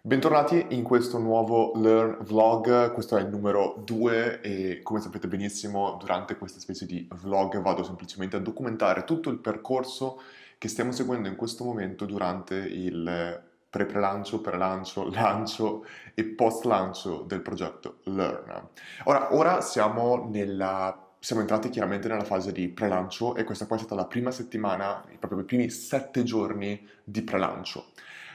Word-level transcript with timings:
Bentornati 0.00 0.64
in 0.70 0.84
questo 0.84 1.18
nuovo 1.18 1.72
Learn 1.74 2.18
Vlog, 2.20 2.92
questo 2.92 3.16
è 3.16 3.20
il 3.20 3.26
numero 3.26 3.82
2 3.84 4.40
e 4.42 4.80
come 4.84 5.00
sapete 5.00 5.26
benissimo 5.26 5.96
durante 5.98 6.38
questa 6.38 6.60
specie 6.60 6.86
di 6.86 7.08
vlog 7.20 7.60
vado 7.60 7.82
semplicemente 7.82 8.36
a 8.36 8.38
documentare 8.38 9.02
tutto 9.02 9.28
il 9.28 9.38
percorso 9.38 10.20
che 10.56 10.68
stiamo 10.68 10.92
seguendo 10.92 11.26
in 11.26 11.34
questo 11.34 11.64
momento 11.64 12.04
durante 12.04 12.54
il 12.54 13.42
pre-prelancio, 13.68 14.40
pre-lancio, 14.40 15.10
lancio 15.10 15.84
e 16.14 16.24
post-lancio 16.26 17.24
del 17.26 17.42
progetto 17.42 17.96
Learn. 18.04 18.68
Ora, 19.04 19.34
ora 19.34 19.60
siamo 19.60 20.28
nella 20.30 21.06
siamo 21.20 21.40
entrati 21.40 21.68
chiaramente 21.68 22.06
nella 22.06 22.22
fase 22.22 22.52
di 22.52 22.68
pre-lancio 22.68 23.34
e 23.34 23.42
questa 23.42 23.66
qua 23.66 23.74
è 23.74 23.80
stata 23.80 23.96
la 23.96 24.06
prima 24.06 24.30
settimana, 24.30 25.04
proprio 25.18 25.40
i 25.40 25.44
primi 25.44 25.68
sette 25.68 26.22
giorni 26.22 26.86
di 27.02 27.22
pre-lancio. 27.22 27.86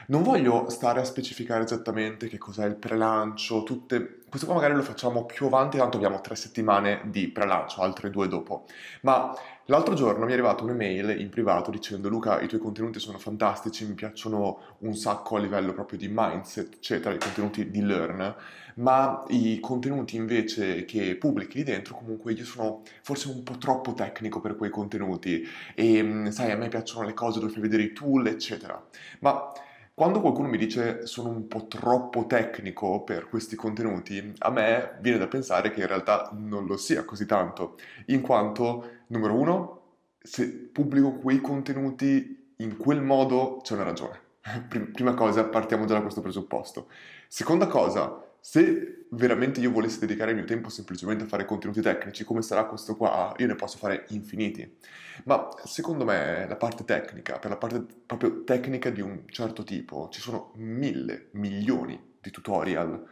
Non 0.06 0.22
voglio 0.22 0.68
stare 0.68 1.00
a 1.00 1.04
specificare 1.04 1.64
esattamente 1.64 2.28
che 2.28 2.36
cos'è 2.36 2.66
il 2.66 2.76
prelancio, 2.76 3.62
tutte... 3.62 4.20
questo 4.28 4.46
qua 4.46 4.56
magari 4.56 4.74
lo 4.74 4.82
facciamo 4.82 5.24
più 5.24 5.46
avanti, 5.46 5.78
tanto 5.78 5.96
abbiamo 5.96 6.20
tre 6.20 6.34
settimane 6.34 7.00
di 7.04 7.28
prelancio, 7.28 7.80
altre 7.80 8.10
due 8.10 8.28
dopo. 8.28 8.66
Ma 9.00 9.34
l'altro 9.66 9.94
giorno 9.94 10.26
mi 10.26 10.32
è 10.32 10.34
arrivata 10.34 10.62
un'email 10.62 11.18
in 11.18 11.30
privato 11.30 11.70
dicendo 11.70 12.10
Luca, 12.10 12.38
i 12.42 12.48
tuoi 12.48 12.60
contenuti 12.60 12.98
sono 12.98 13.16
fantastici, 13.16 13.86
mi 13.86 13.94
piacciono 13.94 14.76
un 14.80 14.94
sacco 14.94 15.36
a 15.36 15.40
livello 15.40 15.72
proprio 15.72 15.96
di 15.96 16.08
mindset, 16.10 16.74
eccetera, 16.74 17.14
i 17.14 17.18
contenuti 17.18 17.70
di 17.70 17.80
Learn, 17.80 18.34
ma 18.74 19.24
i 19.28 19.58
contenuti 19.58 20.16
invece 20.16 20.84
che 20.84 21.16
pubblichi 21.16 21.58
lì 21.58 21.64
dentro 21.64 21.94
comunque 21.94 22.32
io 22.32 22.44
sono 22.44 22.82
forse 23.00 23.28
un 23.28 23.42
po' 23.42 23.56
troppo 23.56 23.94
tecnico 23.94 24.40
per 24.40 24.56
quei 24.56 24.68
contenuti 24.68 25.46
e 25.74 26.26
sai, 26.30 26.50
a 26.50 26.56
me 26.56 26.68
piacciono 26.68 27.06
le 27.06 27.14
cose 27.14 27.40
dove 27.40 27.52
fai 27.52 27.62
vedere 27.62 27.84
i 27.84 27.92
tool, 27.92 28.26
eccetera. 28.26 28.84
Ma 29.20 29.50
quando 29.94 30.20
qualcuno 30.20 30.48
mi 30.48 30.58
dice 30.58 31.06
sono 31.06 31.28
un 31.28 31.46
po' 31.46 31.66
troppo 31.68 32.26
tecnico 32.26 33.04
per 33.04 33.28
questi 33.28 33.54
contenuti, 33.54 34.34
a 34.38 34.50
me 34.50 34.98
viene 35.00 35.18
da 35.18 35.28
pensare 35.28 35.70
che 35.70 35.82
in 35.82 35.86
realtà 35.86 36.30
non 36.32 36.66
lo 36.66 36.76
sia 36.76 37.04
così 37.04 37.26
tanto, 37.26 37.76
in 38.06 38.20
quanto, 38.20 39.02
numero 39.06 39.34
uno, 39.34 39.82
se 40.18 40.48
pubblico 40.50 41.12
quei 41.12 41.40
contenuti 41.40 42.52
in 42.56 42.76
quel 42.76 43.02
modo 43.02 43.60
c'è 43.62 43.74
una 43.74 43.84
ragione. 43.84 44.20
Prima 44.92 45.14
cosa, 45.14 45.44
partiamo 45.44 45.84
già 45.84 45.94
da 45.94 46.02
questo 46.02 46.20
presupposto. 46.20 46.88
Seconda 47.28 47.68
cosa, 47.68 48.20
se 48.40 48.93
veramente 49.10 49.60
io 49.60 49.70
volessi 49.70 49.98
dedicare 49.98 50.30
il 50.30 50.36
mio 50.36 50.46
tempo 50.46 50.68
semplicemente 50.68 51.24
a 51.24 51.26
fare 51.26 51.44
contenuti 51.44 51.80
tecnici, 51.80 52.24
come 52.24 52.42
sarà 52.42 52.64
questo 52.64 52.96
qua, 52.96 53.34
io 53.38 53.46
ne 53.46 53.54
posso 53.54 53.78
fare 53.78 54.06
infiniti. 54.08 54.76
Ma 55.24 55.48
secondo 55.64 56.04
me 56.04 56.46
la 56.48 56.56
parte 56.56 56.84
tecnica, 56.84 57.38
per 57.38 57.50
la 57.50 57.56
parte 57.56 57.84
proprio 58.06 58.44
tecnica 58.44 58.90
di 58.90 59.00
un 59.00 59.22
certo 59.26 59.62
tipo, 59.62 60.08
ci 60.10 60.20
sono 60.20 60.52
mille, 60.56 61.28
milioni 61.32 62.12
di 62.20 62.30
tutorial 62.30 63.06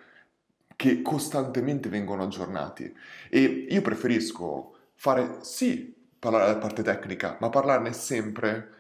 che 0.74 1.02
costantemente 1.02 1.88
vengono 1.88 2.24
aggiornati 2.24 2.92
e 3.28 3.66
io 3.68 3.82
preferisco 3.82 4.76
fare 4.94 5.38
sì 5.42 5.94
parlare 6.18 6.46
della 6.46 6.58
parte 6.58 6.82
tecnica, 6.82 7.36
ma 7.40 7.48
parlarne 7.48 7.92
sempre 7.92 8.70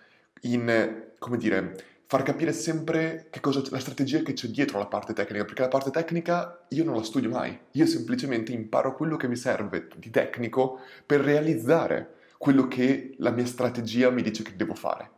in, 0.42 1.12
come 1.18 1.36
dire, 1.36 1.91
far 2.12 2.24
capire 2.24 2.52
sempre 2.52 3.28
che 3.30 3.40
cosa, 3.40 3.62
la 3.70 3.78
strategia 3.78 4.20
che 4.20 4.34
c'è 4.34 4.48
dietro 4.48 4.78
la 4.78 4.84
parte 4.84 5.14
tecnica, 5.14 5.46
perché 5.46 5.62
la 5.62 5.68
parte 5.68 5.90
tecnica 5.90 6.66
io 6.68 6.84
non 6.84 6.94
la 6.94 7.02
studio 7.02 7.30
mai, 7.30 7.58
io 7.70 7.86
semplicemente 7.86 8.52
imparo 8.52 8.94
quello 8.94 9.16
che 9.16 9.28
mi 9.28 9.36
serve 9.36 9.88
di 9.96 10.10
tecnico 10.10 10.80
per 11.06 11.22
realizzare 11.22 12.16
quello 12.36 12.68
che 12.68 13.14
la 13.16 13.30
mia 13.30 13.46
strategia 13.46 14.10
mi 14.10 14.20
dice 14.20 14.42
che 14.42 14.54
devo 14.54 14.74
fare. 14.74 15.10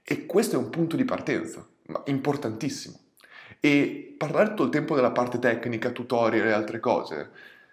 E 0.00 0.26
questo 0.26 0.54
è 0.54 0.58
un 0.60 0.70
punto 0.70 0.94
di 0.94 1.04
partenza, 1.04 1.66
importantissimo. 2.04 3.00
E 3.58 4.14
parlare 4.16 4.50
tutto 4.50 4.62
il 4.62 4.70
tempo 4.70 4.94
della 4.94 5.10
parte 5.10 5.40
tecnica, 5.40 5.90
tutorial 5.90 6.46
e 6.46 6.52
altre 6.52 6.78
cose, 6.78 7.30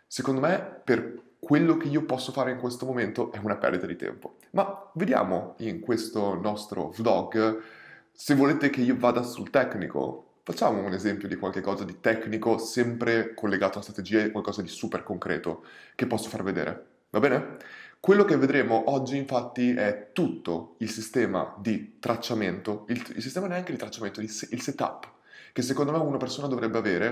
secondo 0.07 0.41
me 0.41 0.81
per 0.83 1.21
quello 1.37 1.77
che 1.77 1.87
io 1.87 2.03
posso 2.03 2.31
fare 2.31 2.49
in 2.49 2.57
questo 2.57 2.87
momento 2.87 3.31
è 3.31 3.37
una 3.37 3.57
perdita 3.57 3.85
di 3.85 3.95
tempo. 3.95 4.37
Ma 4.53 4.89
vediamo 4.95 5.53
in 5.59 5.81
questo 5.81 6.33
nostro 6.33 6.89
vlog 6.89 7.83
se 8.15 8.33
volete 8.33 8.69
che 8.69 8.81
io 8.81 8.95
vada 8.97 9.23
sul 9.23 9.49
tecnico, 9.49 10.37
facciamo 10.43 10.81
un 10.81 10.93
esempio 10.93 11.27
di 11.27 11.35
qualche 11.35 11.59
cosa 11.59 11.83
di 11.83 11.99
tecnico 11.99 12.57
sempre 12.57 13.33
collegato 13.33 13.73
alla 13.73 13.83
strategia 13.83 14.23
e 14.23 14.31
qualcosa 14.31 14.61
di 14.61 14.69
super 14.69 15.03
concreto 15.03 15.65
che 15.95 16.07
posso 16.07 16.29
far 16.29 16.41
vedere. 16.41 16.85
Va 17.09 17.19
bene? 17.19 17.57
Quello 17.99 18.23
che 18.23 18.37
vedremo 18.37 18.89
oggi 18.91 19.17
infatti 19.17 19.73
è 19.73 20.11
tutto 20.13 20.75
il 20.77 20.89
sistema 20.89 21.55
di 21.57 21.97
tracciamento, 21.99 22.85
il, 22.89 23.03
il 23.15 23.21
sistema 23.21 23.47
neanche 23.47 23.73
di 23.73 23.77
tracciamento, 23.77 24.21
il, 24.21 24.27
il 24.27 24.61
setup, 24.61 25.11
che 25.51 25.61
secondo 25.61 25.91
me 25.91 25.97
una 25.97 26.17
persona 26.17 26.47
dovrebbe 26.47 26.77
avere, 26.77 27.09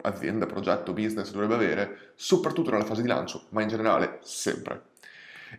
un'azienda, 0.00 0.46
progetto, 0.46 0.92
business 0.92 1.30
dovrebbe 1.30 1.54
avere, 1.54 2.12
soprattutto 2.14 2.70
nella 2.70 2.84
fase 2.84 3.02
di 3.02 3.08
lancio, 3.08 3.46
ma 3.50 3.62
in 3.62 3.68
generale 3.68 4.18
sempre. 4.22 4.94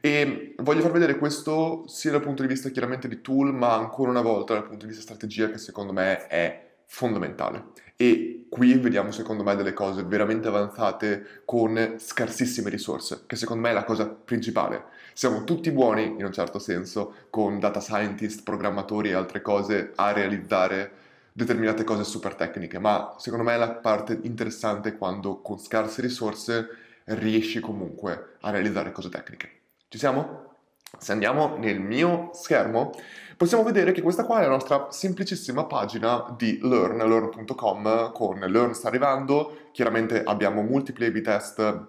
E 0.02 0.54
voglio 0.58 0.82
far 0.82 0.92
vedere 0.92 1.18
questo 1.18 1.84
sia 1.88 2.12
dal 2.12 2.22
punto 2.22 2.42
di 2.42 2.48
vista 2.48 2.70
chiaramente 2.70 3.08
di 3.08 3.22
tool, 3.22 3.54
ma 3.54 3.74
ancora 3.74 4.12
una 4.12 4.22
volta 4.22 4.54
dal 4.54 4.64
punto 4.64 4.86
di 4.86 4.92
vista 4.92 5.04
strategia 5.04 5.50
che 5.50 5.58
secondo 5.58 5.94
me 5.94 6.28
è 6.28 6.66
fondamentale. 6.86 7.66
E 7.96 8.46
qui 8.50 8.76
vediamo 8.76 9.12
secondo 9.12 9.44
me 9.44 9.56
delle 9.56 9.74
cose 9.74 10.04
veramente 10.04 10.48
avanzate 10.48 11.42
con 11.46 11.96
scarsissime 11.98 12.70
risorse, 12.70 13.24
che 13.26 13.36
secondo 13.36 13.64
me 13.64 13.72
è 13.72 13.74
la 13.74 13.84
cosa 13.84 14.08
principale. 14.08 14.84
Siamo 15.14 15.44
tutti 15.44 15.72
buoni, 15.72 16.06
in 16.06 16.24
un 16.24 16.32
certo 16.32 16.60
senso, 16.60 17.14
con 17.30 17.60
data 17.60 17.80
scientist, 17.80 18.44
programmatori 18.44 19.10
e 19.10 19.14
altre 19.14 19.42
cose 19.42 19.94
a 19.96 20.12
realizzare 20.12 20.92
determinate 21.34 21.84
cose 21.84 22.04
super 22.04 22.36
tecniche, 22.36 22.80
ma 22.80 23.16
secondo 23.18 23.44
me 23.44 23.58
la 23.58 23.72
parte 23.72 24.20
interessante 24.24 24.90
è 24.90 24.98
quando 24.98 25.42
con 25.42 25.60
scarse 25.60 26.02
risorse 26.02 26.68
riesci 27.06 27.60
comunque 27.60 28.36
a 28.42 28.52
realizzare 28.52 28.92
cose 28.92 29.10
tecniche. 29.10 29.57
Ci 29.90 29.98
siamo? 29.98 30.56
Se 30.98 31.14
andiamo 31.14 31.56
nel 31.56 31.80
mio 31.80 32.32
schermo, 32.34 32.92
possiamo 33.38 33.64
vedere 33.64 33.94
che 33.94 34.02
questa 34.02 34.26
qua 34.26 34.40
è 34.40 34.44
la 34.44 34.50
nostra 34.50 34.92
semplicissima 34.92 35.64
pagina 35.64 36.36
di 36.38 36.60
Learn, 36.62 36.98
learn.com, 36.98 38.12
con 38.12 38.38
Learn 38.38 38.74
sta 38.74 38.90
arrivando, 38.90 39.70
chiaramente 39.72 40.24
abbiamo 40.24 40.62
multipli 40.62 41.06
A-B 41.06 41.22
test 41.22 41.86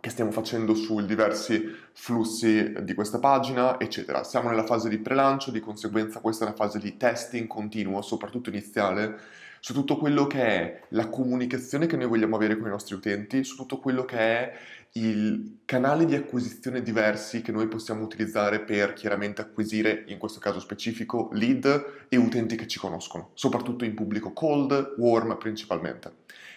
che 0.00 0.10
stiamo 0.10 0.30
facendo 0.30 0.76
su 0.76 1.04
diversi 1.04 1.74
flussi 1.92 2.72
di 2.82 2.94
questa 2.94 3.18
pagina, 3.18 3.80
eccetera. 3.80 4.22
Siamo 4.22 4.48
nella 4.48 4.64
fase 4.66 4.88
di 4.88 4.98
prelancio, 4.98 5.50
di 5.50 5.58
conseguenza 5.58 6.20
questa 6.20 6.44
è 6.44 6.46
una 6.46 6.56
fase 6.56 6.78
di 6.78 6.96
testing 6.96 7.48
continuo, 7.48 8.00
soprattutto 8.00 8.48
iniziale, 8.48 9.18
su 9.64 9.72
tutto 9.72 9.96
quello 9.96 10.26
che 10.26 10.42
è 10.42 10.80
la 10.90 11.08
comunicazione 11.08 11.86
che 11.86 11.96
noi 11.96 12.06
vogliamo 12.06 12.36
avere 12.36 12.58
con 12.58 12.66
i 12.66 12.70
nostri 12.70 12.96
utenti, 12.96 13.44
su 13.44 13.56
tutto 13.56 13.78
quello 13.78 14.04
che 14.04 14.18
è 14.18 14.52
il 14.92 15.60
canale 15.64 16.04
di 16.04 16.14
acquisizione 16.14 16.82
diversi 16.82 17.40
che 17.40 17.50
noi 17.50 17.66
possiamo 17.66 18.04
utilizzare 18.04 18.60
per 18.60 18.92
chiaramente 18.92 19.40
acquisire, 19.40 20.04
in 20.08 20.18
questo 20.18 20.38
caso 20.38 20.60
specifico, 20.60 21.30
lead 21.32 22.04
e 22.10 22.16
utenti 22.18 22.56
che 22.56 22.66
ci 22.66 22.78
conoscono, 22.78 23.30
soprattutto 23.32 23.86
in 23.86 23.94
pubblico 23.94 24.34
cold, 24.34 24.96
warm 24.98 25.38
principalmente. 25.38 26.12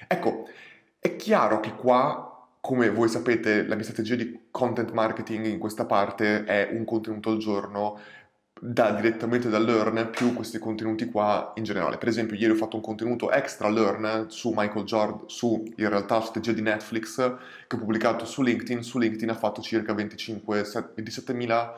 Ecco, 0.06 0.50
è 1.00 1.16
chiaro 1.16 1.62
che 1.62 1.76
qua, 1.76 2.46
come 2.60 2.90
voi 2.90 3.08
sapete, 3.08 3.66
la 3.66 3.76
mia 3.76 3.86
strategia 3.86 4.16
di 4.16 4.48
content 4.52 4.92
marketing 4.92 5.46
in 5.46 5.60
questa 5.60 5.86
parte 5.86 6.44
è 6.44 6.72
un 6.74 6.84
contenuto 6.84 7.30
al 7.30 7.38
giorno 7.38 7.98
da, 8.60 8.92
direttamente 8.92 9.50
da 9.50 9.60
Learn 9.60 10.10
più 10.12 10.34
questi 10.34 10.60
contenuti 10.60 11.06
qua 11.06 11.54
in 11.56 11.64
generale. 11.64 11.98
Per 11.98 12.08
esempio, 12.08 12.36
ieri 12.36 12.52
ho 12.52 12.56
fatto 12.56 12.76
un 12.76 12.82
contenuto 12.82 13.32
extra 13.32 13.70
Learn 13.70 14.26
su 14.30 14.54
Michael 14.56 14.86
Jordan, 14.86 15.28
su 15.28 15.72
in 15.76 15.90
realtà 15.90 16.22
strategia 16.22 16.54
di 16.54 16.62
Netflix 16.62 17.16
che 17.16 17.76
ho 17.76 17.80
pubblicato 17.80 18.26
su 18.26 18.42
LinkedIn. 18.42 18.84
Su 18.84 18.98
LinkedIn 18.98 19.30
ha 19.30 19.36
fatto 19.36 19.62
circa 19.62 19.94
25, 19.94 20.62
27.000 20.62 21.72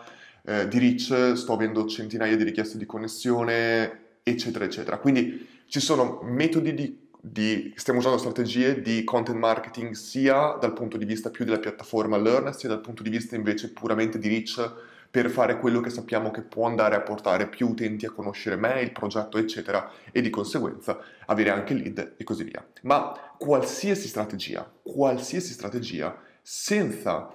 eh, 0.44 0.68
di 0.68 0.80
reach, 0.80 1.34
sto 1.36 1.54
avendo 1.54 1.86
centinaia 1.86 2.36
di 2.36 2.44
richieste 2.44 2.78
di 2.78 2.86
connessione, 2.86 4.00
eccetera, 4.24 4.66
eccetera. 4.66 4.98
Quindi 4.98 5.48
ci 5.68 5.80
sono 5.80 6.20
metodi 6.24 6.74
di 6.74 7.08
di, 7.22 7.74
stiamo 7.76 8.00
usando 8.00 8.18
strategie 8.18 8.82
di 8.82 9.04
content 9.04 9.38
marketing 9.38 9.92
sia 9.92 10.58
dal 10.60 10.72
punto 10.72 10.96
di 10.96 11.04
vista 11.04 11.30
più 11.30 11.44
della 11.44 11.60
piattaforma 11.60 12.18
Learn, 12.18 12.54
sia 12.54 12.70
dal 12.70 12.80
punto 12.80 13.04
di 13.04 13.10
vista 13.10 13.36
invece 13.36 13.72
puramente 13.72 14.18
di 14.18 14.30
reach 14.30 14.74
per 15.12 15.30
fare 15.30 15.60
quello 15.60 15.82
che 15.82 15.90
sappiamo 15.90 16.30
che 16.32 16.42
può 16.42 16.68
andare 16.68 16.96
a 16.96 17.02
portare 17.02 17.48
più 17.48 17.70
utenti 17.70 18.06
a 18.06 18.12
conoscere 18.12 18.56
me, 18.56 18.82
il 18.82 18.92
progetto, 18.92 19.38
eccetera, 19.38 19.92
e 20.12 20.22
di 20.22 20.30
conseguenza 20.30 21.00
avere 21.26 21.50
anche 21.50 21.74
lead 21.74 22.16
e 22.18 22.24
così 22.24 22.44
via. 22.44 22.66
Ma 22.84 23.34
qualsiasi 23.38 24.08
strategia, 24.08 24.72
qualsiasi 24.84 25.52
strategia, 25.52 26.16
senza 26.42 27.34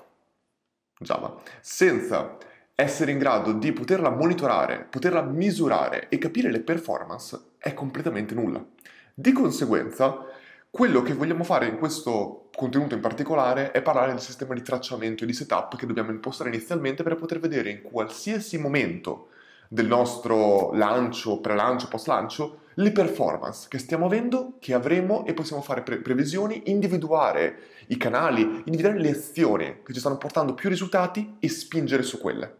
Java, 0.98 1.40
senza 1.60 2.36
essere 2.76 3.10
in 3.10 3.18
grado 3.18 3.52
di 3.52 3.72
poterla 3.72 4.10
monitorare, 4.10 4.86
poterla 4.88 5.22
misurare 5.22 6.08
e 6.08 6.18
capire 6.18 6.50
le 6.50 6.60
performance, 6.60 7.38
è 7.58 7.74
completamente 7.74 8.34
nulla. 8.34 8.64
Di 9.12 9.32
conseguenza, 9.32 10.26
quello 10.74 11.02
che 11.02 11.14
vogliamo 11.14 11.44
fare 11.44 11.68
in 11.68 11.78
questo 11.78 12.48
contenuto 12.52 12.96
in 12.96 13.00
particolare 13.00 13.70
è 13.70 13.80
parlare 13.80 14.10
del 14.10 14.20
sistema 14.20 14.54
di 14.54 14.62
tracciamento 14.62 15.22
e 15.22 15.26
di 15.28 15.32
setup 15.32 15.76
che 15.76 15.86
dobbiamo 15.86 16.10
impostare 16.10 16.50
inizialmente 16.50 17.04
per 17.04 17.14
poter 17.14 17.38
vedere 17.38 17.70
in 17.70 17.82
qualsiasi 17.82 18.58
momento 18.58 19.28
del 19.68 19.86
nostro 19.86 20.72
lancio, 20.72 21.38
pre-lancio, 21.38 21.86
post-lancio, 21.86 22.62
le 22.74 22.90
performance 22.90 23.68
che 23.68 23.78
stiamo 23.78 24.06
avendo, 24.06 24.56
che 24.58 24.74
avremo 24.74 25.24
e 25.26 25.32
possiamo 25.32 25.62
fare 25.62 25.82
pre- 25.82 25.98
previsioni, 25.98 26.62
individuare 26.64 27.56
i 27.86 27.96
canali, 27.96 28.42
individuare 28.64 28.98
le 28.98 29.10
azioni 29.10 29.78
che 29.84 29.92
ci 29.92 30.00
stanno 30.00 30.18
portando 30.18 30.54
più 30.54 30.68
risultati 30.68 31.36
e 31.38 31.48
spingere 31.48 32.02
su 32.02 32.18
quelle. 32.18 32.52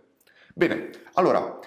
Bene, 0.55 0.91
allora, 1.15 1.59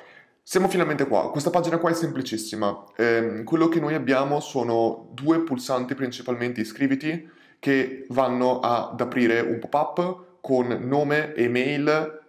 siamo 0.49 0.69
finalmente 0.69 1.05
qua. 1.07 1.29
Questa 1.29 1.49
pagina 1.49 1.77
qua 1.77 1.89
è 1.89 1.93
semplicissima. 1.93 2.85
Eh, 2.95 3.41
quello 3.43 3.67
che 3.67 3.81
noi 3.81 3.95
abbiamo 3.95 4.39
sono 4.39 5.09
due 5.11 5.41
pulsanti 5.41 5.93
principalmente 5.93 6.61
iscriviti 6.61 7.29
che 7.59 8.05
vanno 8.11 8.61
ad 8.61 9.01
aprire 9.01 9.41
un 9.41 9.59
pop-up 9.59 10.39
con 10.39 10.67
nome, 10.67 11.35
email, 11.35 12.21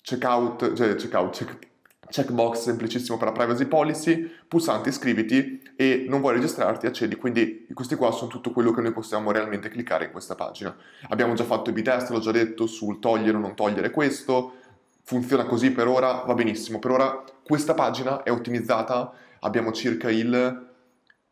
checkout, 0.00 0.72
cioè 0.72 0.94
checkout, 0.94 1.36
check, 1.36 1.68
checkbox 2.08 2.58
semplicissimo 2.58 3.18
per 3.18 3.26
la 3.26 3.32
privacy 3.32 3.66
policy, 3.66 4.30
pulsante 4.48 4.88
iscriviti 4.88 5.60
e 5.76 6.06
non 6.08 6.20
vuoi 6.20 6.32
registrarti, 6.32 6.86
accedi. 6.86 7.16
Quindi 7.16 7.66
questi 7.74 7.96
qua 7.96 8.12
sono 8.12 8.30
tutto 8.30 8.50
quello 8.50 8.72
che 8.72 8.80
noi 8.80 8.92
possiamo 8.92 9.30
realmente 9.30 9.68
cliccare 9.68 10.06
in 10.06 10.10
questa 10.10 10.34
pagina. 10.34 10.74
Abbiamo 11.10 11.34
già 11.34 11.44
fatto 11.44 11.68
i 11.68 11.74
b-test, 11.74 12.08
l'ho 12.08 12.20
già 12.20 12.30
detto, 12.30 12.66
sul 12.66 12.98
togliere 12.98 13.36
o 13.36 13.40
non 13.40 13.54
togliere 13.54 13.90
questo, 13.90 14.54
funziona 15.12 15.44
così 15.44 15.72
per 15.72 15.86
ora, 15.86 16.22
va 16.26 16.34
benissimo. 16.34 16.78
Per 16.78 16.90
ora 16.90 17.22
questa 17.44 17.74
pagina 17.74 18.22
è 18.22 18.30
ottimizzata, 18.30 19.12
abbiamo 19.40 19.72
circa 19.72 20.10
il 20.10 20.70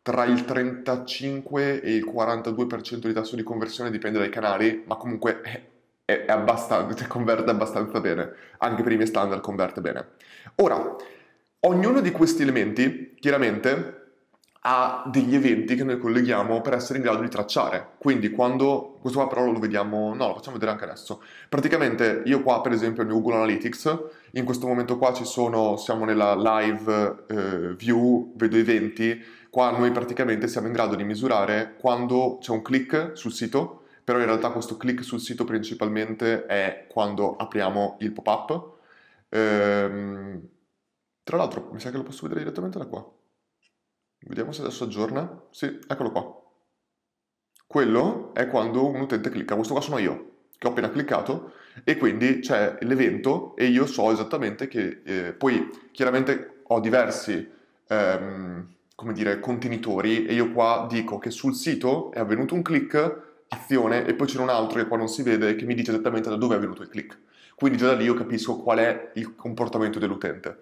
tra 0.03 0.25
il 0.25 0.45
35 0.45 1.81
e 1.81 1.95
il 1.95 2.05
42% 2.05 2.95
di 3.07 3.13
tasso 3.13 3.35
di 3.35 3.43
conversione, 3.43 3.91
dipende 3.91 4.17
dai 4.17 4.29
canali, 4.29 4.83
ma 4.87 4.95
comunque 4.95 5.41
è 5.41 5.69
è, 6.11 6.25
è 6.25 6.31
abbastanza, 6.31 6.93
cioè 6.95 7.07
converte 7.07 7.49
abbastanza 7.49 7.99
bene, 7.99 8.33
anche 8.57 8.83
per 8.83 8.91
i 8.91 8.95
miei 8.95 9.07
standard 9.07 9.41
converte 9.41 9.81
bene. 9.81 10.07
Ora, 10.55 10.95
ognuno 11.61 12.01
di 12.01 12.11
questi 12.11 12.41
elementi, 12.41 13.15
chiaramente, 13.19 14.00
ha 14.63 15.03
degli 15.07 15.33
eventi 15.33 15.75
che 15.75 15.83
noi 15.83 15.97
colleghiamo 15.97 16.61
per 16.61 16.73
essere 16.73 16.99
in 16.99 17.03
grado 17.03 17.21
di 17.21 17.29
tracciare. 17.29 17.93
Quindi 17.97 18.29
quando, 18.29 18.97
questo 19.01 19.19
qua 19.19 19.27
però 19.27 19.49
lo 19.49 19.59
vediamo, 19.59 20.13
no, 20.13 20.27
lo 20.27 20.33
facciamo 20.35 20.53
vedere 20.53 20.71
anche 20.71 20.83
adesso. 20.83 21.23
Praticamente 21.49 22.21
io 22.25 22.43
qua 22.43 22.61
per 22.61 22.71
esempio 22.71 23.03
nel 23.03 23.11
Google 23.13 23.35
Analytics, 23.35 23.99
in 24.31 24.45
questo 24.45 24.67
momento 24.67 24.97
qua 24.97 25.13
ci 25.13 25.25
sono, 25.25 25.77
siamo 25.77 26.05
nella 26.05 26.35
live 26.35 27.25
eh, 27.27 27.75
view, 27.75 28.33
vedo 28.35 28.57
eventi, 28.57 29.19
qua 29.49 29.71
noi 29.71 29.91
praticamente 29.91 30.47
siamo 30.47 30.67
in 30.67 30.73
grado 30.73 30.95
di 30.95 31.03
misurare 31.03 31.75
quando 31.79 32.37
c'è 32.39 32.51
un 32.51 32.61
click 32.61 33.11
sul 33.13 33.33
sito, 33.33 33.83
però 34.03 34.19
in 34.19 34.25
realtà 34.25 34.51
questo 34.51 34.77
click 34.77 35.03
sul 35.03 35.19
sito 35.19 35.43
principalmente 35.43 36.45
è 36.45 36.85
quando 36.87 37.35
apriamo 37.35 37.97
il 38.01 38.11
pop-up. 38.11 38.79
Ehm, 39.29 40.47
tra 41.23 41.37
l'altro, 41.37 41.69
mi 41.71 41.79
sa 41.79 41.89
che 41.91 41.97
lo 41.97 42.03
posso 42.03 42.23
vedere 42.23 42.41
direttamente 42.41 42.77
da 42.77 42.85
qua. 42.85 43.20
Vediamo 44.21 44.51
se 44.51 44.61
adesso 44.61 44.83
aggiorna. 44.83 45.43
Sì, 45.51 45.79
eccolo 45.87 46.11
qua. 46.11 46.41
Quello 47.67 48.33
è 48.33 48.47
quando 48.47 48.87
un 48.87 49.01
utente 49.01 49.29
clicca. 49.29 49.55
Questo 49.55 49.73
qua 49.73 49.81
sono 49.81 49.97
io, 49.97 50.31
che 50.57 50.67
ho 50.67 50.71
appena 50.71 50.89
cliccato, 50.89 51.53
e 51.83 51.97
quindi 51.97 52.39
c'è 52.39 52.77
l'evento 52.81 53.55
e 53.55 53.65
io 53.65 53.85
so 53.85 54.11
esattamente 54.11 54.67
che... 54.67 55.01
Eh, 55.03 55.33
poi, 55.33 55.69
chiaramente, 55.91 56.61
ho 56.63 56.79
diversi... 56.79 57.49
Ehm, 57.87 58.67
come 59.01 59.13
dire, 59.13 59.39
contenitori 59.39 60.27
e 60.27 60.33
io 60.35 60.51
qua 60.51 60.85
dico 60.87 61.17
che 61.17 61.31
sul 61.31 61.55
sito 61.55 62.11
è 62.11 62.19
avvenuto 62.19 62.53
un 62.53 62.61
click 62.61 63.45
azione 63.47 64.05
e 64.05 64.13
poi 64.13 64.27
c'è 64.27 64.39
un 64.39 64.49
altro 64.49 64.77
che 64.79 64.87
qua 64.87 64.95
non 64.95 65.07
si 65.07 65.23
vede 65.23 65.55
che 65.55 65.65
mi 65.65 65.73
dice 65.73 65.89
esattamente 65.89 66.29
da 66.29 66.35
dove 66.35 66.55
è 66.55 66.59
venuto 66.59 66.83
il 66.83 66.87
click. 66.87 67.17
Quindi 67.55 67.79
già 67.79 67.87
da 67.87 67.95
lì 67.95 68.03
io 68.03 68.13
capisco 68.13 68.57
qual 68.57 68.77
è 68.77 69.11
il 69.15 69.35
comportamento 69.35 69.97
dell'utente. 69.97 70.59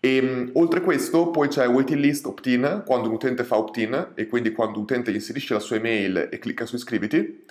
E 0.00 0.18
um, 0.20 0.50
oltre 0.54 0.80
questo 0.80 1.30
poi 1.30 1.48
c'è 1.48 1.68
waiting 1.68 2.00
list 2.00 2.26
opt-in, 2.26 2.82
quando 2.84 3.08
un 3.08 3.14
utente 3.14 3.44
fa 3.44 3.56
opt-in 3.56 4.12
e 4.14 4.26
quindi 4.26 4.52
quando 4.52 4.78
l'utente 4.78 5.10
inserisce 5.10 5.54
la 5.54 5.60
sua 5.60 5.76
email 5.76 6.28
e 6.30 6.38
clicca 6.38 6.66
su 6.66 6.76
iscriviti. 6.76 7.44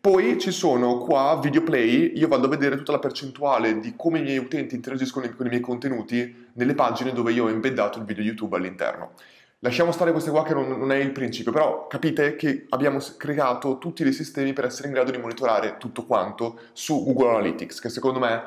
Poi 0.00 0.36
ci 0.38 0.50
sono 0.50 0.98
qua 0.98 1.38
video 1.40 1.62
play, 1.62 2.12
io 2.16 2.26
vado 2.26 2.46
a 2.46 2.50
vedere 2.50 2.76
tutta 2.76 2.90
la 2.90 2.98
percentuale 2.98 3.78
di 3.78 3.94
come 3.96 4.18
i 4.18 4.22
miei 4.22 4.38
utenti 4.38 4.74
interagiscono 4.74 5.30
con 5.36 5.46
i 5.46 5.48
miei 5.48 5.60
contenuti 5.60 6.48
nelle 6.54 6.74
pagine 6.74 7.12
dove 7.12 7.30
io 7.30 7.44
ho 7.44 7.48
embeddato 7.48 8.00
il 8.00 8.04
video 8.04 8.24
YouTube 8.24 8.56
all'interno. 8.56 9.12
Lasciamo 9.60 9.92
stare 9.92 10.10
queste 10.10 10.32
qua 10.32 10.42
che 10.42 10.54
non, 10.54 10.70
non, 10.76 10.90
è 10.90 10.96
il 10.96 11.12
principio, 11.12 11.52
però 11.52 11.86
capite 11.86 12.34
che 12.34 12.66
abbiamo 12.70 12.98
creato 13.16 13.78
tutti 13.78 14.02
dei 14.02 14.12
sistemi 14.12 14.52
per 14.52 14.64
essere 14.64 14.88
in 14.88 14.94
grado 14.94 15.12
di 15.12 15.18
monitorare 15.18 15.76
tutto 15.78 16.04
quanto 16.04 16.58
su 16.72 17.04
Google 17.04 17.36
Analytics, 17.36 17.78
che 17.78 17.88
secondo 17.88 18.18
me 18.18 18.42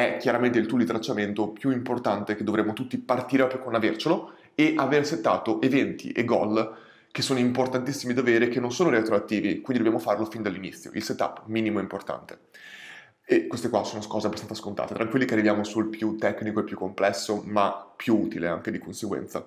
è 0.00 0.16
chiaramente 0.18 0.58
il 0.58 0.66
tool 0.66 0.80
di 0.80 0.86
tracciamento 0.86 1.48
più 1.48 1.70
importante 1.70 2.34
che 2.34 2.44
dovremmo 2.44 2.72
tutti 2.72 2.98
partire 2.98 3.42
proprio 3.46 3.62
con 3.62 3.74
avercelo 3.74 4.32
e 4.54 4.74
aver 4.76 5.06
settato 5.06 5.60
eventi 5.60 6.10
e 6.12 6.24
goal 6.24 6.76
che 7.12 7.22
sono 7.22 7.38
importantissimi 7.38 8.14
da 8.14 8.20
avere, 8.20 8.48
che 8.48 8.60
non 8.60 8.72
sono 8.72 8.90
retroattivi, 8.90 9.60
quindi 9.60 9.82
dobbiamo 9.82 9.98
farlo 9.98 10.24
fin 10.26 10.42
dall'inizio, 10.42 10.90
il 10.94 11.02
setup 11.02 11.42
minimo 11.46 11.80
importante. 11.80 12.48
E 13.24 13.46
queste 13.46 13.68
qua 13.68 13.84
sono 13.84 14.02
cose 14.06 14.26
abbastanza 14.26 14.54
scontate, 14.54 14.94
tranquilli 14.94 15.24
che 15.24 15.34
arriviamo 15.34 15.64
sul 15.64 15.88
più 15.88 16.16
tecnico 16.16 16.60
e 16.60 16.64
più 16.64 16.76
complesso, 16.76 17.42
ma 17.46 17.92
più 17.96 18.16
utile 18.16 18.48
anche 18.48 18.70
di 18.70 18.78
conseguenza. 18.78 19.44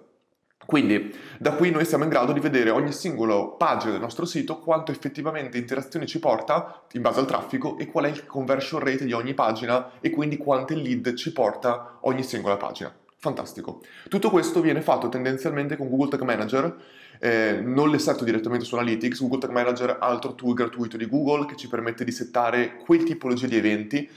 Quindi 0.66 1.14
da 1.38 1.54
qui 1.54 1.72
noi 1.72 1.86
siamo 1.86 2.04
in 2.04 2.10
grado 2.10 2.32
di 2.32 2.40
vedere 2.40 2.70
ogni 2.70 2.92
singola 2.92 3.44
pagina 3.58 3.92
del 3.92 4.02
nostro 4.02 4.26
sito, 4.26 4.60
quanto 4.60 4.92
effettivamente 4.92 5.58
interazioni 5.58 6.08
ci 6.08 6.20
porta 6.20 6.84
in 6.94 7.02
base 7.02 7.20
al 7.20 7.26
traffico 7.26 7.78
e 7.78 7.88
qual 7.88 8.06
è 8.06 8.10
il 8.10 8.26
conversion 8.26 8.80
rate 8.80 9.06
di 9.06 9.14
ogni 9.14 9.34
pagina 9.34 10.00
e 10.00 10.10
quindi 10.10 10.38
quante 10.38 10.76
lead 10.76 11.14
ci 11.16 11.32
porta 11.34 11.98
ogni 12.02 12.24
singola 12.24 12.58
pagina. 12.58 12.94
Fantastico. 13.24 13.82
Tutto 14.10 14.30
questo 14.30 14.60
viene 14.60 14.82
fatto 14.82 15.08
tendenzialmente 15.08 15.78
con 15.78 15.88
Google 15.90 16.10
Tag 16.10 16.24
Manager, 16.24 16.76
eh, 17.20 17.62
non 17.64 17.90
le 17.90 17.98
setto 17.98 18.26
direttamente 18.26 18.66
su 18.66 18.76
Analytics, 18.76 19.22
Google 19.22 19.40
Tag 19.40 19.52
Manager 19.52 19.92
è 19.92 19.98
altro 20.02 20.36
tool 20.36 20.54
gratuito 20.54 20.98
di 20.98 21.08
Google 21.08 21.46
che 21.46 21.56
ci 21.56 21.70
permette 21.70 22.04
di 22.04 22.12
settare 22.12 22.76
quel 22.76 23.04
tipologia 23.04 23.48
di 23.48 23.56
eventi. 23.56 24.10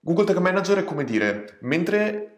Google 0.00 0.24
Tag 0.24 0.38
Manager 0.38 0.78
è 0.78 0.84
come 0.84 1.04
dire, 1.04 1.58
mentre 1.60 2.33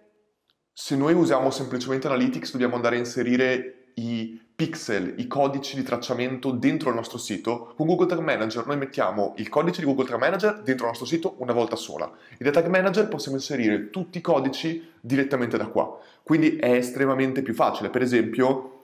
se 0.78 0.94
noi 0.94 1.14
usiamo 1.14 1.50
semplicemente 1.50 2.06
Analytics 2.06 2.52
dobbiamo 2.52 2.74
andare 2.74 2.96
a 2.96 2.98
inserire 2.98 3.92
i 3.94 4.38
pixel, 4.54 5.14
i 5.16 5.26
codici 5.26 5.74
di 5.74 5.82
tracciamento 5.82 6.50
dentro 6.50 6.90
il 6.90 6.96
nostro 6.96 7.16
sito, 7.16 7.72
con 7.74 7.86
Google 7.86 8.06
Tag 8.06 8.18
Manager 8.18 8.66
noi 8.66 8.76
mettiamo 8.76 9.32
il 9.38 9.48
codice 9.48 9.80
di 9.80 9.86
Google 9.86 10.04
Tag 10.04 10.20
Manager 10.20 10.60
dentro 10.60 10.84
il 10.84 10.90
nostro 10.90 11.06
sito 11.06 11.36
una 11.38 11.54
volta 11.54 11.76
sola. 11.76 12.12
E 12.36 12.44
da 12.44 12.50
Tag 12.50 12.66
Manager 12.66 13.08
possiamo 13.08 13.38
inserire 13.38 13.88
tutti 13.88 14.18
i 14.18 14.20
codici 14.20 14.86
direttamente 15.00 15.56
da 15.56 15.66
qua. 15.68 15.98
Quindi 16.22 16.56
è 16.56 16.72
estremamente 16.72 17.40
più 17.40 17.54
facile. 17.54 17.88
Per 17.88 18.02
esempio, 18.02 18.82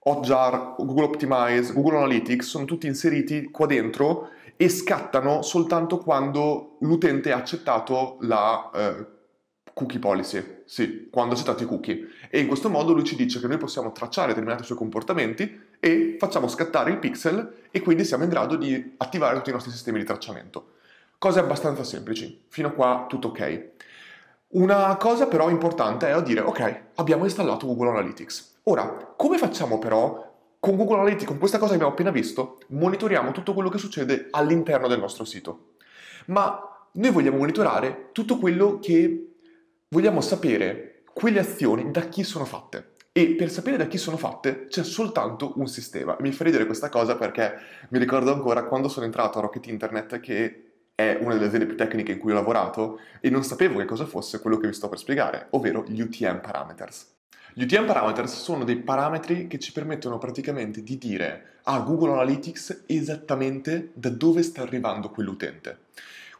Hotjar, 0.00 0.74
Google 0.76 1.04
Optimize, 1.04 1.72
Google 1.72 1.96
Analytics 1.96 2.46
sono 2.48 2.66
tutti 2.66 2.86
inseriti 2.86 3.48
qua 3.50 3.64
dentro 3.64 4.28
e 4.58 4.68
scattano 4.68 5.40
soltanto 5.40 5.96
quando 5.96 6.76
l'utente 6.80 7.32
ha 7.32 7.38
accettato 7.38 8.18
la 8.20 8.70
eh, 8.74 9.18
cookie 9.80 9.98
policy, 9.98 10.62
sì, 10.66 11.08
quando 11.10 11.32
accettate 11.32 11.64
i 11.64 11.66
cookie. 11.66 12.08
E 12.28 12.40
in 12.40 12.46
questo 12.46 12.68
modo 12.68 12.92
lui 12.92 13.02
ci 13.02 13.16
dice 13.16 13.40
che 13.40 13.46
noi 13.46 13.56
possiamo 13.56 13.92
tracciare 13.92 14.28
determinati 14.28 14.64
suoi 14.64 14.76
comportamenti 14.76 15.68
e 15.80 16.16
facciamo 16.18 16.48
scattare 16.48 16.90
il 16.90 16.98
pixel 16.98 17.54
e 17.70 17.80
quindi 17.80 18.04
siamo 18.04 18.24
in 18.24 18.28
grado 18.28 18.56
di 18.56 18.94
attivare 18.98 19.36
tutti 19.36 19.48
i 19.48 19.52
nostri 19.54 19.72
sistemi 19.72 19.98
di 19.98 20.04
tracciamento. 20.04 20.72
Cose 21.16 21.40
abbastanza 21.40 21.82
semplici, 21.82 22.42
fino 22.48 22.68
a 22.68 22.72
qua 22.72 23.06
tutto 23.08 23.28
ok. 23.28 23.68
Una 24.48 24.96
cosa 24.96 25.26
però 25.26 25.48
importante 25.48 26.10
è 26.10 26.22
dire, 26.22 26.40
ok, 26.40 26.80
abbiamo 26.96 27.24
installato 27.24 27.66
Google 27.66 27.88
Analytics. 27.88 28.58
Ora, 28.64 29.14
come 29.16 29.38
facciamo 29.38 29.78
però 29.78 30.28
con 30.58 30.76
Google 30.76 30.96
Analytics, 30.96 31.24
con 31.24 31.38
questa 31.38 31.56
cosa 31.56 31.70
che 31.70 31.76
abbiamo 31.76 31.94
appena 31.94 32.10
visto, 32.10 32.58
monitoriamo 32.68 33.32
tutto 33.32 33.54
quello 33.54 33.70
che 33.70 33.78
succede 33.78 34.28
all'interno 34.30 34.88
del 34.88 35.00
nostro 35.00 35.24
sito. 35.24 35.68
Ma 36.26 36.64
noi 36.92 37.10
vogliamo 37.10 37.38
monitorare 37.38 38.08
tutto 38.12 38.38
quello 38.38 38.78
che 38.80 39.29
vogliamo 39.92 40.20
sapere 40.20 41.02
quelle 41.12 41.40
azioni 41.40 41.90
da 41.90 42.02
chi 42.02 42.22
sono 42.22 42.44
fatte. 42.44 42.92
E 43.12 43.34
per 43.34 43.50
sapere 43.50 43.76
da 43.76 43.88
chi 43.88 43.98
sono 43.98 44.16
fatte 44.16 44.66
c'è 44.68 44.84
soltanto 44.84 45.54
un 45.56 45.66
sistema. 45.66 46.16
Mi 46.20 46.30
fa 46.30 46.44
ridere 46.44 46.64
questa 46.64 46.88
cosa 46.88 47.16
perché 47.16 47.54
mi 47.88 47.98
ricordo 47.98 48.32
ancora 48.32 48.64
quando 48.64 48.88
sono 48.88 49.04
entrato 49.04 49.38
a 49.38 49.42
Rocket 49.42 49.66
Internet 49.66 50.20
che 50.20 50.64
è 50.94 51.18
una 51.20 51.34
delle 51.34 51.46
aziende 51.46 51.66
più 51.66 51.76
tecniche 51.76 52.12
in 52.12 52.18
cui 52.18 52.30
ho 52.30 52.34
lavorato 52.34 53.00
e 53.20 53.30
non 53.30 53.42
sapevo 53.42 53.78
che 53.78 53.84
cosa 53.84 54.06
fosse 54.06 54.38
quello 54.38 54.58
che 54.58 54.68
vi 54.68 54.74
sto 54.74 54.88
per 54.88 54.98
spiegare, 54.98 55.48
ovvero 55.50 55.82
gli 55.88 56.00
UTM 56.00 56.40
parameters. 56.40 57.14
Gli 57.52 57.64
UTM 57.64 57.86
parameters 57.86 58.32
sono 58.40 58.62
dei 58.62 58.76
parametri 58.76 59.48
che 59.48 59.58
ci 59.58 59.72
permettono 59.72 60.18
praticamente 60.18 60.84
di 60.84 60.98
dire 60.98 61.58
a 61.64 61.80
Google 61.80 62.12
Analytics 62.12 62.84
esattamente 62.86 63.90
da 63.94 64.10
dove 64.10 64.44
sta 64.44 64.62
arrivando 64.62 65.10
quell'utente. 65.10 65.78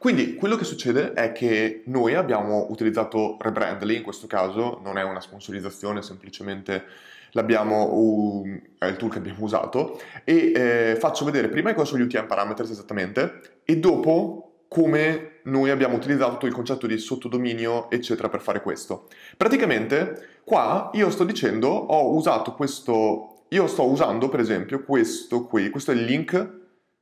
Quindi 0.01 0.35
quello 0.35 0.57
che 0.57 0.65
succede 0.65 1.13
è 1.13 1.31
che 1.31 1.83
noi 1.85 2.15
abbiamo 2.15 2.69
utilizzato 2.71 3.37
Rebrandly, 3.39 3.97
in 3.97 4.03
questo 4.03 4.27
caso 4.27 4.81
non 4.83 4.97
è 4.97 5.03
una 5.03 5.21
sponsorizzazione, 5.21 6.01
semplicemente 6.01 6.85
l'abbiamo, 7.33 8.43
è 8.79 8.87
il 8.87 8.97
tool 8.97 9.11
che 9.11 9.19
abbiamo 9.19 9.45
usato 9.45 10.01
e 10.25 10.53
eh, 10.55 10.97
faccio 10.99 11.27
vedere 11.27 11.51
prima 11.51 11.75
cosa 11.75 11.89
sono 11.89 12.01
gli 12.01 12.07
UTM 12.07 12.27
parameters 12.27 12.71
esattamente 12.71 13.59
e 13.63 13.77
dopo 13.77 14.63
come 14.69 15.41
noi 15.43 15.69
abbiamo 15.69 15.97
utilizzato 15.97 16.47
il 16.47 16.55
concetto 16.55 16.87
di 16.87 16.97
sottodominio 16.97 17.91
eccetera 17.91 18.31
per 18.31 18.41
fare 18.41 18.63
questo. 18.63 19.07
Praticamente 19.37 20.39
qua 20.45 20.89
io 20.95 21.11
sto 21.11 21.25
dicendo 21.25 21.69
ho 21.69 22.15
usato 22.15 22.55
questo 22.55 23.43
io 23.49 23.67
sto 23.67 23.87
usando 23.87 24.31
per 24.31 24.41
esempio 24.41 24.83
questo 24.83 25.45
qui, 25.45 25.69
questo 25.69 25.91
è 25.91 25.95
il 25.95 26.05
link 26.05 26.60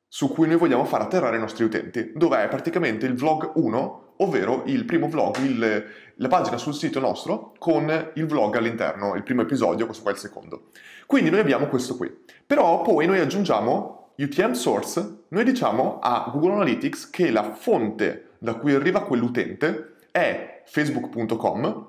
su 0.09 0.33
cui 0.33 0.49
noi 0.49 0.57
vogliamo 0.57 0.85
far 0.85 1.03
atterrare 1.03 1.37
i 1.37 1.41
nostri 1.41 1.65
utenti, 1.65 2.13
dove 2.15 2.43
è 2.43 2.49
praticamente 2.49 3.07
il 3.07 3.15
vlog 3.15 3.53
1, 3.55 4.13
ovvero 4.17 4.63
il 4.67 4.85
primo 4.85 5.09
vlog, 5.09 5.37
il, 5.39 5.85
la 6.15 6.29
pagina 6.29 6.57
sul 6.57 6.75
sito 6.75 6.99
nostro 6.99 7.53
con 7.59 8.11
il 8.15 8.27
vlog 8.27 8.57
all'interno, 8.57 9.15
il 9.15 9.23
primo 9.23 9.43
episodio, 9.43 9.85
questo 9.85 10.03
qua 10.03 10.13
è 10.13 10.15
il 10.15 10.21
secondo. 10.21 10.63
Quindi 11.07 11.31
noi 11.31 11.41
abbiamo 11.41 11.67
questo 11.67 11.97
qui. 11.97 12.11
Però 12.47 12.83
poi 12.83 13.07
noi 13.07 13.21
aggiungiamo 13.21 14.13
UTM 14.17 14.53
source, 14.53 15.25
noi 15.29 15.45
diciamo 15.45 15.99
a 16.01 16.29
Google 16.33 16.55
Analytics 16.55 17.11
che 17.11 17.31
la 17.31 17.53
fonte 17.53 18.31
da 18.39 18.55
cui 18.55 18.75
arriva 18.75 19.05
quell'utente 19.05 19.95
è 20.11 20.63
facebook.com, 20.65 21.87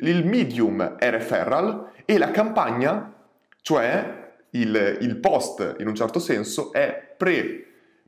il 0.00 0.24
medium 0.24 0.96
è 0.96 1.10
referral 1.10 1.90
e 2.04 2.18
la 2.18 2.30
campagna, 2.30 3.12
cioè 3.60 4.23
il, 4.54 4.98
il 5.00 5.16
post 5.16 5.76
in 5.78 5.86
un 5.86 5.94
certo 5.94 6.18
senso, 6.18 6.72
è 6.72 7.14
pre, 7.16 7.64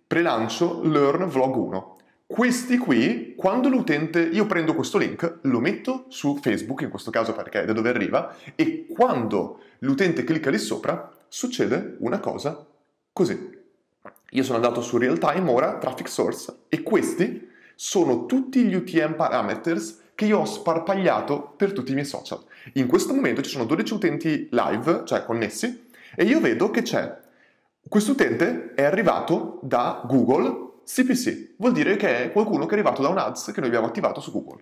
pre-lancio 0.07 0.83
Learn 0.85 1.29
Vlog 1.29 1.55
1. 1.55 1.97
Questi 2.27 2.77
qui, 2.77 3.35
quando 3.37 3.69
l'utente, 3.69 4.21
io 4.21 4.47
prendo 4.47 4.75
questo 4.75 4.99
link, 4.99 5.39
lo 5.43 5.61
metto 5.61 6.07
su 6.09 6.39
Facebook, 6.41 6.81
in 6.81 6.91
questo 6.91 7.11
caso 7.11 7.33
perché 7.33 7.63
è 7.63 7.65
da 7.65 7.73
dove 7.73 7.89
arriva, 7.89 8.35
e 8.57 8.87
quando 8.89 9.61
l'utente 9.81 10.25
clicca 10.25 10.51
lì 10.51 10.59
sopra, 10.59 11.13
succede 11.29 11.97
una 12.01 12.19
cosa 12.19 12.67
così. 13.13 13.55
Io 14.31 14.43
sono 14.43 14.57
andato 14.57 14.81
su 14.83 14.99
real 14.99 15.19
time 15.19 15.49
ora, 15.51 15.79
traffic 15.79 16.09
source, 16.09 16.53
e 16.69 16.83
questi 16.83 17.49
sono 17.77 18.27
tutti 18.27 18.65
gli 18.65 18.75
UTM 18.75 19.15
parameters 19.15 20.01
che 20.17 20.25
io 20.25 20.41
ho 20.41 20.45
sparpagliato 20.45 21.55
per 21.57 21.73
tutti 21.73 21.93
i 21.93 21.95
miei 21.95 22.07
social. 22.07 22.43
In 22.73 22.87
questo 22.89 23.15
momento 23.15 23.43
ci 23.43 23.51
sono 23.51 23.67
12 23.67 23.95
utenti 23.95 24.49
live, 24.51 25.03
cioè 25.05 25.25
connessi, 25.25 25.86
e 26.17 26.25
io 26.25 26.41
vedo 26.41 26.71
che 26.71 26.83
c'è 26.83 27.25
questo 27.89 28.13
utente 28.13 28.73
è 28.75 28.83
arrivato 28.83 29.61
da 29.63 30.03
Google 30.07 30.81
CPC, 30.85 31.55
vuol 31.59 31.71
dire 31.71 31.95
che 31.95 32.25
è 32.25 32.33
qualcuno 32.33 32.67
che 32.67 32.71
è 32.71 32.79
arrivato 32.79 33.01
da 33.01 33.09
un 33.09 33.19
ads 33.19 33.53
che 33.53 33.61
noi 33.61 33.69
abbiamo 33.69 33.87
attivato 33.87 34.21
su 34.21 34.33
Google. 34.33 34.61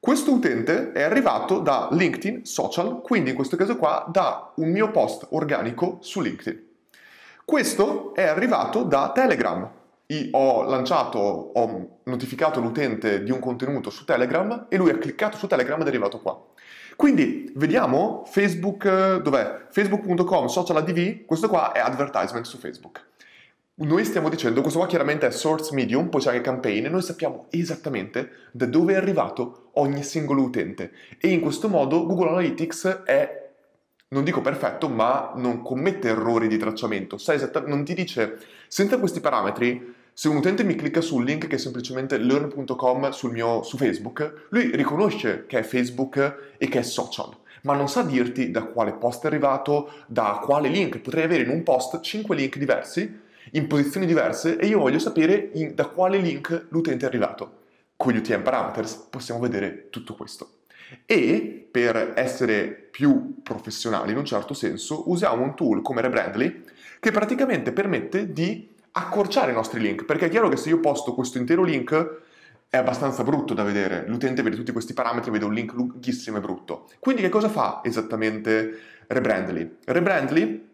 Questo 0.00 0.32
utente 0.32 0.90
è 0.90 1.02
arrivato 1.02 1.60
da 1.60 1.88
LinkedIn 1.92 2.44
Social, 2.44 3.00
quindi 3.00 3.30
in 3.30 3.36
questo 3.36 3.54
caso 3.54 3.76
qua 3.76 4.08
da 4.10 4.52
un 4.56 4.70
mio 4.70 4.90
post 4.90 5.28
organico 5.30 5.98
su 6.00 6.20
LinkedIn. 6.20 6.66
Questo 7.44 8.12
è 8.12 8.24
arrivato 8.24 8.82
da 8.82 9.12
Telegram. 9.14 9.70
Io 10.06 10.36
ho 10.36 10.64
lanciato, 10.64 11.18
ho 11.18 11.98
notificato 12.02 12.58
l'utente 12.58 13.22
di 13.22 13.30
un 13.30 13.38
contenuto 13.38 13.88
su 13.90 14.04
Telegram 14.04 14.66
e 14.68 14.76
lui 14.76 14.90
ha 14.90 14.98
cliccato 14.98 15.36
su 15.36 15.46
Telegram 15.46 15.78
ed 15.80 15.86
è 15.86 15.90
arrivato 15.90 16.18
qua. 16.18 16.44
Quindi 16.96 17.50
vediamo 17.56 18.24
Facebook, 18.26 19.16
dov'è? 19.16 19.66
Facebook.com 19.70 20.46
social 20.46 20.76
ADV, 20.76 21.24
questo 21.24 21.48
qua 21.48 21.72
è 21.72 21.78
advertisement 21.78 22.44
su 22.44 22.58
Facebook. 22.58 23.04
Noi 23.74 24.04
stiamo 24.04 24.28
dicendo, 24.28 24.60
questo 24.60 24.78
qua 24.78 24.86
chiaramente 24.86 25.26
è 25.26 25.30
source 25.30 25.74
medium, 25.74 26.08
poi 26.08 26.20
c'è 26.20 26.30
anche 26.30 26.42
campaign, 26.42 26.84
e 26.84 26.88
noi 26.88 27.02
sappiamo 27.02 27.46
esattamente 27.50 28.30
da 28.52 28.66
dove 28.66 28.92
è 28.92 28.96
arrivato 28.96 29.70
ogni 29.74 30.02
singolo 30.02 30.42
utente. 30.42 30.92
E 31.18 31.28
in 31.28 31.40
questo 31.40 31.68
modo 31.68 32.06
Google 32.06 32.28
Analytics 32.28 33.02
è, 33.04 33.50
non 34.08 34.24
dico 34.24 34.40
perfetto, 34.42 34.88
ma 34.88 35.32
non 35.36 35.62
commette 35.62 36.08
errori 36.08 36.48
di 36.48 36.58
tracciamento. 36.58 37.16
Sa 37.16 37.32
esattamente, 37.32 37.74
non 37.74 37.84
ti 37.84 37.94
dice, 37.94 38.38
senza 38.68 38.98
questi 38.98 39.20
parametri, 39.20 39.94
se 40.14 40.28
un 40.28 40.36
utente 40.36 40.62
mi 40.62 40.74
clicca 40.74 41.00
sul 41.00 41.24
link 41.24 41.46
che 41.46 41.56
è 41.56 41.58
semplicemente 41.58 42.18
learn.com 42.18 43.10
sul 43.10 43.32
mio, 43.32 43.62
su 43.62 43.78
Facebook, 43.78 44.46
lui 44.50 44.74
riconosce 44.76 45.46
che 45.46 45.60
è 45.60 45.62
Facebook 45.62 46.54
e 46.58 46.68
che 46.68 46.80
è 46.80 46.82
social, 46.82 47.34
ma 47.62 47.74
non 47.74 47.88
sa 47.88 48.02
dirti 48.02 48.50
da 48.50 48.64
quale 48.64 48.92
post 48.92 49.24
è 49.24 49.26
arrivato, 49.28 49.90
da 50.06 50.40
quale 50.42 50.68
link. 50.68 50.98
Potrei 50.98 51.24
avere 51.24 51.44
in 51.44 51.48
un 51.48 51.62
post 51.62 52.00
5 52.00 52.36
link 52.36 52.58
diversi, 52.58 53.20
in 53.52 53.66
posizioni 53.66 54.04
diverse, 54.04 54.58
e 54.58 54.66
io 54.66 54.80
voglio 54.80 54.98
sapere 54.98 55.50
in, 55.54 55.74
da 55.74 55.86
quale 55.86 56.18
link 56.18 56.66
l'utente 56.68 57.06
è 57.06 57.08
arrivato. 57.08 57.60
Con 57.96 58.12
gli 58.12 58.18
UTM 58.18 58.42
parameters 58.42 59.06
possiamo 59.08 59.40
vedere 59.40 59.88
tutto 59.88 60.14
questo. 60.14 60.56
E 61.06 61.68
per 61.70 62.12
essere 62.16 62.66
più 62.66 63.36
professionali 63.42 64.12
in 64.12 64.18
un 64.18 64.26
certo 64.26 64.52
senso, 64.52 65.10
usiamo 65.10 65.42
un 65.42 65.54
tool 65.56 65.80
come 65.80 66.02
Rebrandly 66.02 66.64
che 67.00 67.10
praticamente 67.10 67.72
permette 67.72 68.30
di 68.32 68.71
accorciare 68.92 69.52
i 69.52 69.54
nostri 69.54 69.80
link, 69.80 70.04
perché 70.04 70.26
è 70.26 70.28
chiaro 70.28 70.48
che 70.48 70.56
se 70.56 70.68
io 70.68 70.80
posto 70.80 71.14
questo 71.14 71.38
intero 71.38 71.62
link 71.62 72.20
è 72.68 72.76
abbastanza 72.76 73.22
brutto 73.22 73.54
da 73.54 73.62
vedere, 73.62 74.04
l'utente 74.06 74.42
vede 74.42 74.56
tutti 74.56 74.72
questi 74.72 74.94
parametri, 74.94 75.30
vede 75.30 75.44
un 75.44 75.52
link 75.52 75.72
lunghissimo 75.72 76.38
e 76.38 76.40
brutto. 76.40 76.88
Quindi 76.98 77.22
che 77.22 77.28
cosa 77.28 77.48
fa 77.48 77.80
esattamente 77.84 78.78
Rebrandly? 79.06 79.76
Rebrandly 79.84 80.68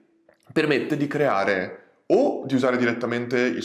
permette 0.52 0.96
di 0.96 1.06
creare 1.06 1.82
o 2.06 2.44
di 2.46 2.54
usare 2.54 2.76
direttamente 2.76 3.38
il, 3.40 3.64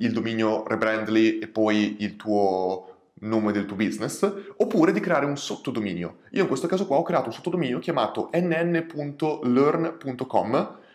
il 0.00 0.12
dominio 0.12 0.66
Rebrandly 0.66 1.38
e 1.38 1.46
poi 1.48 1.96
il 2.00 2.16
tuo 2.16 2.88
nome 3.20 3.52
del 3.52 3.66
tuo 3.66 3.76
business, 3.76 4.28
oppure 4.56 4.92
di 4.92 5.00
creare 5.00 5.24
un 5.26 5.36
sottodominio. 5.36 6.16
Io 6.30 6.42
in 6.42 6.48
questo 6.48 6.66
caso 6.66 6.86
qua 6.86 6.96
ho 6.96 7.02
creato 7.02 7.28
un 7.28 7.34
sottodominio 7.34 7.78
chiamato 7.78 8.30
nn.learn.com 8.32 9.52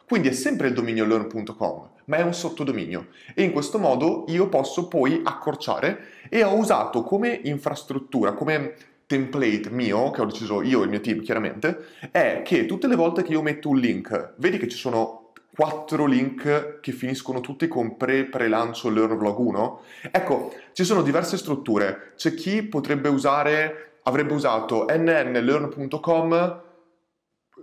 quindi 0.10 0.30
è 0.30 0.32
sempre 0.32 0.70
il 0.70 0.74
dominio 0.74 1.06
learn.com, 1.06 1.90
ma 2.10 2.18
è 2.18 2.22
un 2.22 2.34
sottodominio 2.34 3.08
e 3.34 3.44
in 3.44 3.52
questo 3.52 3.78
modo 3.80 4.26
io 4.28 4.50
posso 4.50 4.88
poi 4.88 5.22
accorciare 5.24 6.08
e 6.30 6.44
ho 6.44 6.56
usato 6.56 7.04
come 7.04 7.40
infrastruttura, 7.44 8.34
come 8.34 8.74
template 9.06 9.70
mio, 9.72 10.12
che 10.12 10.22
ho 10.22 10.26
deciso 10.26 10.62
io 10.62 10.82
e 10.82 10.84
il 10.84 10.90
mio 10.90 11.02
team 11.02 11.22
chiaramente, 11.22 11.86
è 12.12 12.42
che 12.44 12.66
tutte 12.66 12.88
le 12.88 12.96
volte 12.96 13.24
che 13.24 13.32
io 13.32 13.42
metto 13.42 13.70
un 13.70 13.78
link, 13.78 14.34
vedi 14.36 14.58
che 14.58 14.68
ci 14.68 14.78
sono 14.78 15.32
quattro 15.56 16.06
link 16.06 16.80
che 16.80 16.92
finiscono 16.92 17.42
tutti 17.42 17.68
con 17.68 17.98
pre 17.98 18.26
pre-lancio 18.26 18.90
Learn 18.90 19.18
Vlog 19.18 19.38
1? 19.40 19.82
Ecco, 20.12 20.54
ci 20.74 20.84
sono 20.84 21.02
diverse 21.02 21.38
strutture. 21.38 22.14
C'è 22.16 22.34
chi 22.34 22.64
potrebbe 22.64 23.10
usare, 23.10 23.98
avrebbe 24.04 24.34
usato 24.34 24.86
nnlearn.com 24.90 26.62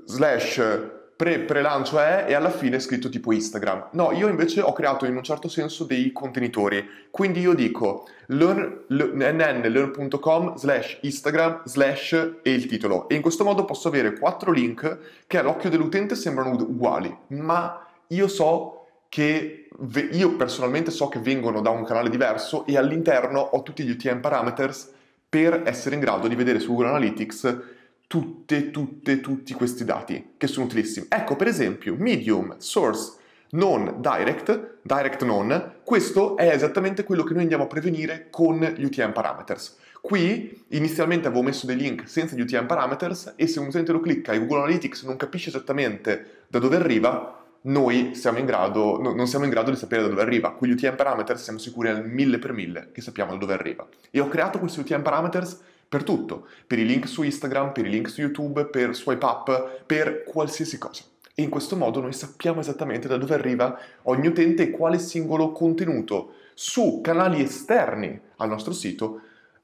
slash 0.04 0.95
pre, 1.16 1.40
pre-lancio 1.40 1.98
è 1.98 2.26
e 2.28 2.34
alla 2.34 2.50
fine 2.50 2.76
è 2.76 2.78
scritto 2.78 3.08
tipo 3.08 3.32
Instagram. 3.32 3.88
No, 3.92 4.12
io 4.12 4.28
invece 4.28 4.60
ho 4.60 4.72
creato 4.72 5.06
in 5.06 5.16
un 5.16 5.22
certo 5.22 5.48
senso 5.48 5.84
dei 5.84 6.12
contenitori. 6.12 6.86
Quindi 7.10 7.40
io 7.40 7.54
dico 7.54 8.06
learn, 8.26 8.84
nnlearn.com 8.88 10.56
slash 10.56 10.98
Instagram 11.00 11.62
slash 11.64 12.12
e 12.42 12.52
il 12.52 12.66
titolo. 12.66 13.08
E 13.08 13.14
in 13.14 13.22
questo 13.22 13.44
modo 13.44 13.64
posso 13.64 13.88
avere 13.88 14.18
quattro 14.18 14.52
link 14.52 14.98
che 15.26 15.38
all'occhio 15.38 15.70
dell'utente 15.70 16.14
sembrano 16.14 16.52
uguali, 16.52 17.16
ma 17.28 17.86
io 18.08 18.28
so 18.28 18.86
che 19.08 19.68
io 20.12 20.36
personalmente 20.36 20.90
so 20.90 21.08
che 21.08 21.18
vengono 21.18 21.60
da 21.60 21.70
un 21.70 21.84
canale 21.84 22.10
diverso 22.10 22.66
e 22.66 22.76
all'interno 22.76 23.40
ho 23.40 23.62
tutti 23.62 23.82
gli 23.84 23.90
UTM 23.90 24.20
parameters 24.20 24.92
per 25.28 25.62
essere 25.64 25.94
in 25.94 26.00
grado 26.00 26.28
di 26.28 26.34
vedere 26.34 26.60
su 26.60 26.68
Google 26.68 26.88
Analytics 26.88 27.62
tutte, 28.06 28.70
tutte, 28.70 29.20
tutti 29.20 29.52
questi 29.54 29.84
dati 29.84 30.34
che 30.36 30.46
sono 30.46 30.66
utilissimi. 30.66 31.06
Ecco 31.08 31.36
per 31.36 31.48
esempio 31.48 31.94
medium, 31.96 32.56
source, 32.58 33.14
non 33.50 33.96
direct, 33.98 34.78
direct 34.82 35.24
non, 35.24 35.74
questo 35.84 36.36
è 36.36 36.48
esattamente 36.48 37.04
quello 37.04 37.24
che 37.24 37.32
noi 37.32 37.42
andiamo 37.42 37.64
a 37.64 37.68
prevenire 37.68 38.28
con 38.30 38.58
gli 38.76 38.84
UTM 38.84 39.12
parameters. 39.12 39.76
Qui 40.00 40.64
inizialmente 40.68 41.26
avevo 41.26 41.42
messo 41.42 41.66
dei 41.66 41.76
link 41.76 42.08
senza 42.08 42.36
gli 42.36 42.40
UTM 42.40 42.66
parameters 42.66 43.34
e 43.36 43.46
se 43.46 43.58
un 43.58 43.66
utente 43.66 43.92
lo 43.92 44.00
clicca 44.00 44.32
e 44.32 44.38
Google 44.38 44.58
Analytics 44.58 45.02
non 45.02 45.16
capisce 45.16 45.48
esattamente 45.48 46.44
da 46.46 46.60
dove 46.60 46.76
arriva, 46.76 47.44
noi 47.62 48.14
siamo 48.14 48.44
grado, 48.44 49.00
no, 49.00 49.12
non 49.12 49.26
siamo 49.26 49.44
in 49.44 49.50
grado 49.50 49.72
di 49.72 49.76
sapere 49.76 50.02
da 50.02 50.08
dove 50.08 50.22
arriva. 50.22 50.52
Con 50.52 50.68
gli 50.68 50.72
UTM 50.72 50.94
parameters 50.94 51.42
siamo 51.42 51.58
sicuri 51.58 51.88
al 51.88 52.08
mille 52.08 52.38
per 52.38 52.52
mille 52.52 52.90
che 52.92 53.00
sappiamo 53.00 53.32
da 53.32 53.38
dove 53.38 53.54
arriva. 53.54 53.86
E 54.10 54.20
ho 54.20 54.28
creato 54.28 54.60
questi 54.60 54.78
UTM 54.78 55.02
parameters 55.02 55.60
per 55.88 56.02
tutto, 56.02 56.48
per 56.66 56.78
i 56.78 56.86
link 56.86 57.06
su 57.06 57.22
Instagram, 57.22 57.72
per 57.72 57.86
i 57.86 57.90
link 57.90 58.08
su 58.08 58.20
YouTube, 58.20 58.66
per 58.66 58.94
swipe 58.94 59.24
up, 59.24 59.84
per 59.86 60.24
qualsiasi 60.24 60.78
cosa. 60.78 61.04
E 61.34 61.42
in 61.42 61.50
questo 61.50 61.76
modo 61.76 62.00
noi 62.00 62.12
sappiamo 62.12 62.60
esattamente 62.60 63.08
da 63.08 63.18
dove 63.18 63.34
arriva 63.34 63.78
ogni 64.04 64.26
utente 64.26 64.64
e 64.64 64.70
quale 64.70 64.98
singolo 64.98 65.52
contenuto 65.52 66.32
su 66.54 67.00
canali 67.02 67.42
esterni 67.42 68.18
al 68.36 68.48
nostro 68.48 68.72
sito 68.72 69.20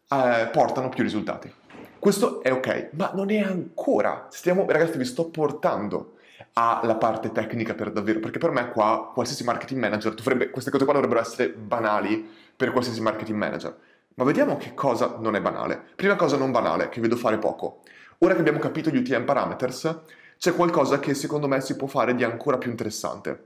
eh, 0.09 0.49
portano 0.53 0.91
più 0.91 1.03
risultati. 1.03 1.51
Questo 1.99 2.43
è 2.43 2.53
ok, 2.53 2.91
ma 2.93 3.13
non 3.15 3.31
è 3.31 3.39
ancora. 3.39 4.27
Stiamo, 4.31 4.67
ragazzi, 4.69 4.99
vi 4.99 5.05
sto 5.05 5.31
portando 5.31 6.17
alla 6.55 6.97
parte 6.97 7.33
tecnica 7.33 7.75
per 7.75 7.91
davvero, 7.91 8.21
perché 8.21 8.39
per 8.39 8.51
me 8.51 8.71
qua 8.71 9.11
qualsiasi 9.15 9.45
marketing 9.45 9.81
manager 9.81 10.13
dovrebbe, 10.13 10.51
queste 10.51 10.71
cose 10.71 10.85
qua 10.85 10.93
dovrebbero 10.93 11.21
essere 11.21 11.51
banali 11.51 12.29
per 12.55 12.73
qualsiasi 12.73 13.01
marketing 13.01 13.39
manager. 13.39 13.77
Ma 14.15 14.25
vediamo 14.25 14.57
che 14.57 14.75
cosa 14.75 15.17
non 15.19 15.35
è 15.35 15.41
banale. 15.41 15.81
Prima 15.95 16.17
cosa 16.17 16.37
non 16.37 16.51
banale, 16.51 16.89
che 16.89 17.01
vedo 17.01 17.17
fare 17.17 17.39
poco. 17.39 17.83
Ora 18.19 18.35
che 18.35 18.41
abbiamo 18.41 18.59
capito 18.59 18.91
gli 18.91 18.99
UTM 18.99 19.25
parameters, 19.25 20.01
c'è 20.39 20.55
qualcosa 20.55 20.99
che 20.99 21.15
secondo 21.15 21.49
me 21.49 21.61
si 21.61 21.77
può 21.77 21.87
fare 21.87 22.15
di 22.15 22.25
ancora 22.25 22.59
più 22.59 22.71
interessante, 22.71 23.45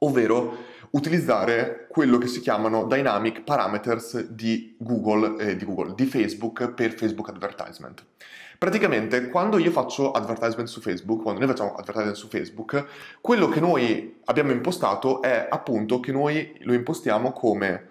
ovvero 0.00 0.56
utilizzare 0.90 1.86
quello 1.88 2.18
che 2.18 2.26
si 2.26 2.40
chiamano 2.40 2.84
dynamic 2.86 3.42
parameters 3.42 4.28
di 4.28 4.76
Google, 4.78 5.36
eh, 5.42 5.56
di, 5.56 5.64
Google 5.64 5.94
di 5.94 6.06
Facebook 6.06 6.70
per 6.72 6.92
Facebook 6.92 7.28
advertisement. 7.28 8.04
Praticamente 8.58 9.28
quando 9.28 9.58
io 9.58 9.70
faccio 9.70 10.12
advertisement 10.12 10.68
su 10.68 10.80
Facebook, 10.80 11.22
quando 11.22 11.40
noi 11.40 11.48
facciamo 11.48 11.74
advertisement 11.74 12.16
su 12.16 12.28
Facebook, 12.28 12.84
quello 13.20 13.48
che 13.48 13.60
noi 13.60 14.20
abbiamo 14.24 14.52
impostato 14.52 15.20
è 15.20 15.48
appunto 15.50 16.00
che 16.00 16.12
noi 16.12 16.56
lo 16.60 16.72
impostiamo 16.72 17.32
come 17.32 17.88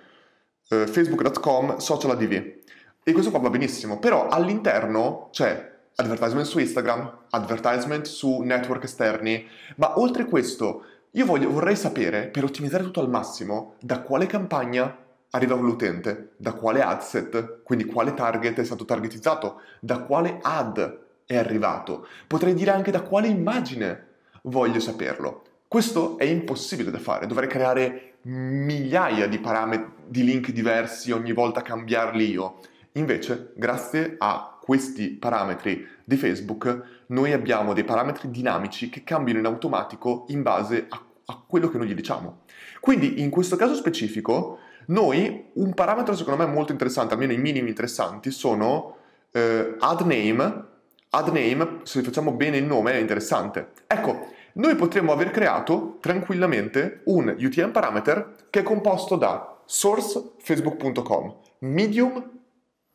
eh, 0.72 0.88
facebook.com 0.88 1.78
social 1.78 2.12
adv. 2.12 2.60
E 3.04 3.12
questo 3.12 3.30
qua 3.30 3.40
va 3.40 3.50
benissimo, 3.50 4.00
però 4.00 4.28
all'interno 4.28 5.30
c'è 5.32 5.70
advertisement 5.96 6.46
su 6.46 6.60
Instagram, 6.60 7.18
advertisement 7.32 8.06
su 8.06 8.40
network 8.42 8.84
esterni, 8.84 9.46
ma 9.76 10.00
oltre 10.00 10.26
questo 10.26 10.86
io 11.12 11.26
voglio, 11.26 11.52
vorrei 11.52 11.76
sapere, 11.76 12.28
per 12.28 12.46
ottimizzare 12.46 12.84
tutto 12.84 13.02
al 13.02 13.10
massimo, 13.10 13.76
da 13.82 14.02
quale 14.02 14.28
campagna 14.28 14.98
arriva 15.32 15.56
l'utente, 15.56 16.32
da 16.38 16.54
quale 16.54 16.82
ad 16.82 17.02
set, 17.02 17.64
quindi 17.64 17.86
quale 17.86 18.14
target 18.14 18.60
è 18.60 18.64
stato 18.64 18.86
targetizzato, 18.86 19.62
da 19.80 20.00
quale 20.00 20.40
ad 20.42 21.00
è 21.26 21.38
arrivato. 21.38 22.08
Potrei 22.28 22.54
dire 22.54 22.72
anche 22.72 22.92
da 22.92 23.02
quale 23.02 23.28
immagine 23.28 24.08
voglio 24.44 24.80
saperlo. 24.80 25.44
Questo 25.68 26.18
è 26.18 26.26
impossibile 26.26 26.92
da 26.92 27.00
fare, 27.00 27.28
dovrei 27.28 27.48
creare 27.48 28.11
migliaia 28.24 29.28
di 29.28 29.40
parametri, 29.40 29.92
di 30.08 30.24
link 30.24 30.52
diversi, 30.52 31.12
ogni 31.12 31.34
volta 31.34 31.62
cambiarli 31.62 32.30
io. 32.30 32.60
Invece, 32.94 33.54
grazie 33.56 34.16
a 34.18 34.58
questi 34.62 35.10
parametri 35.10 35.88
di 36.04 36.18
Facebook, 36.18 37.04
noi 37.08 37.32
abbiamo 37.32 37.74
dei 37.74 37.84
parametri 37.84 38.30
dinamici 38.30 38.90
che 38.90 39.04
cambiano 39.04 39.40
in 39.40 39.46
automatico 39.46 40.26
in 40.30 40.42
base 40.42 40.86
a, 40.90 41.02
a 41.26 41.44
quello 41.48 41.70
che 41.70 41.78
noi 41.78 41.88
gli 41.88 41.96
diciamo. 41.96 42.42
Quindi, 42.80 43.22
in 43.22 43.30
questo 43.30 43.56
caso 43.56 43.74
specifico, 43.76 44.60
noi, 44.88 45.50
un 45.54 45.74
parametro 45.74 46.16
secondo 46.16 46.44
me 46.44 46.52
molto 46.52 46.72
interessante, 46.72 47.14
almeno 47.14 47.32
i 47.32 47.38
minimi 47.38 47.70
interessanti, 47.70 48.32
sono 48.32 48.98
eh, 49.32 49.76
add 49.80 50.02
name. 50.02 50.70
Add 51.14 51.28
name, 51.28 51.80
se 51.84 52.02
facciamo 52.04 52.32
bene 52.32 52.58
il 52.58 52.64
nome, 52.64 52.94
è 52.94 52.98
interessante. 52.98 53.72
Ecco, 53.88 54.28
noi 54.54 54.76
potremmo 54.76 55.12
aver 55.12 55.32
creato 55.32 55.98
tranquillamente 56.00 57.02
un 57.06 57.36
UTM 57.38 57.72
parameter 57.72 58.36
che 58.50 58.60
è 58.60 58.64
composto 58.64 59.16
da 59.16 59.62
source 59.66 60.34
facebook.com, 60.38 61.36
medium 61.60 62.40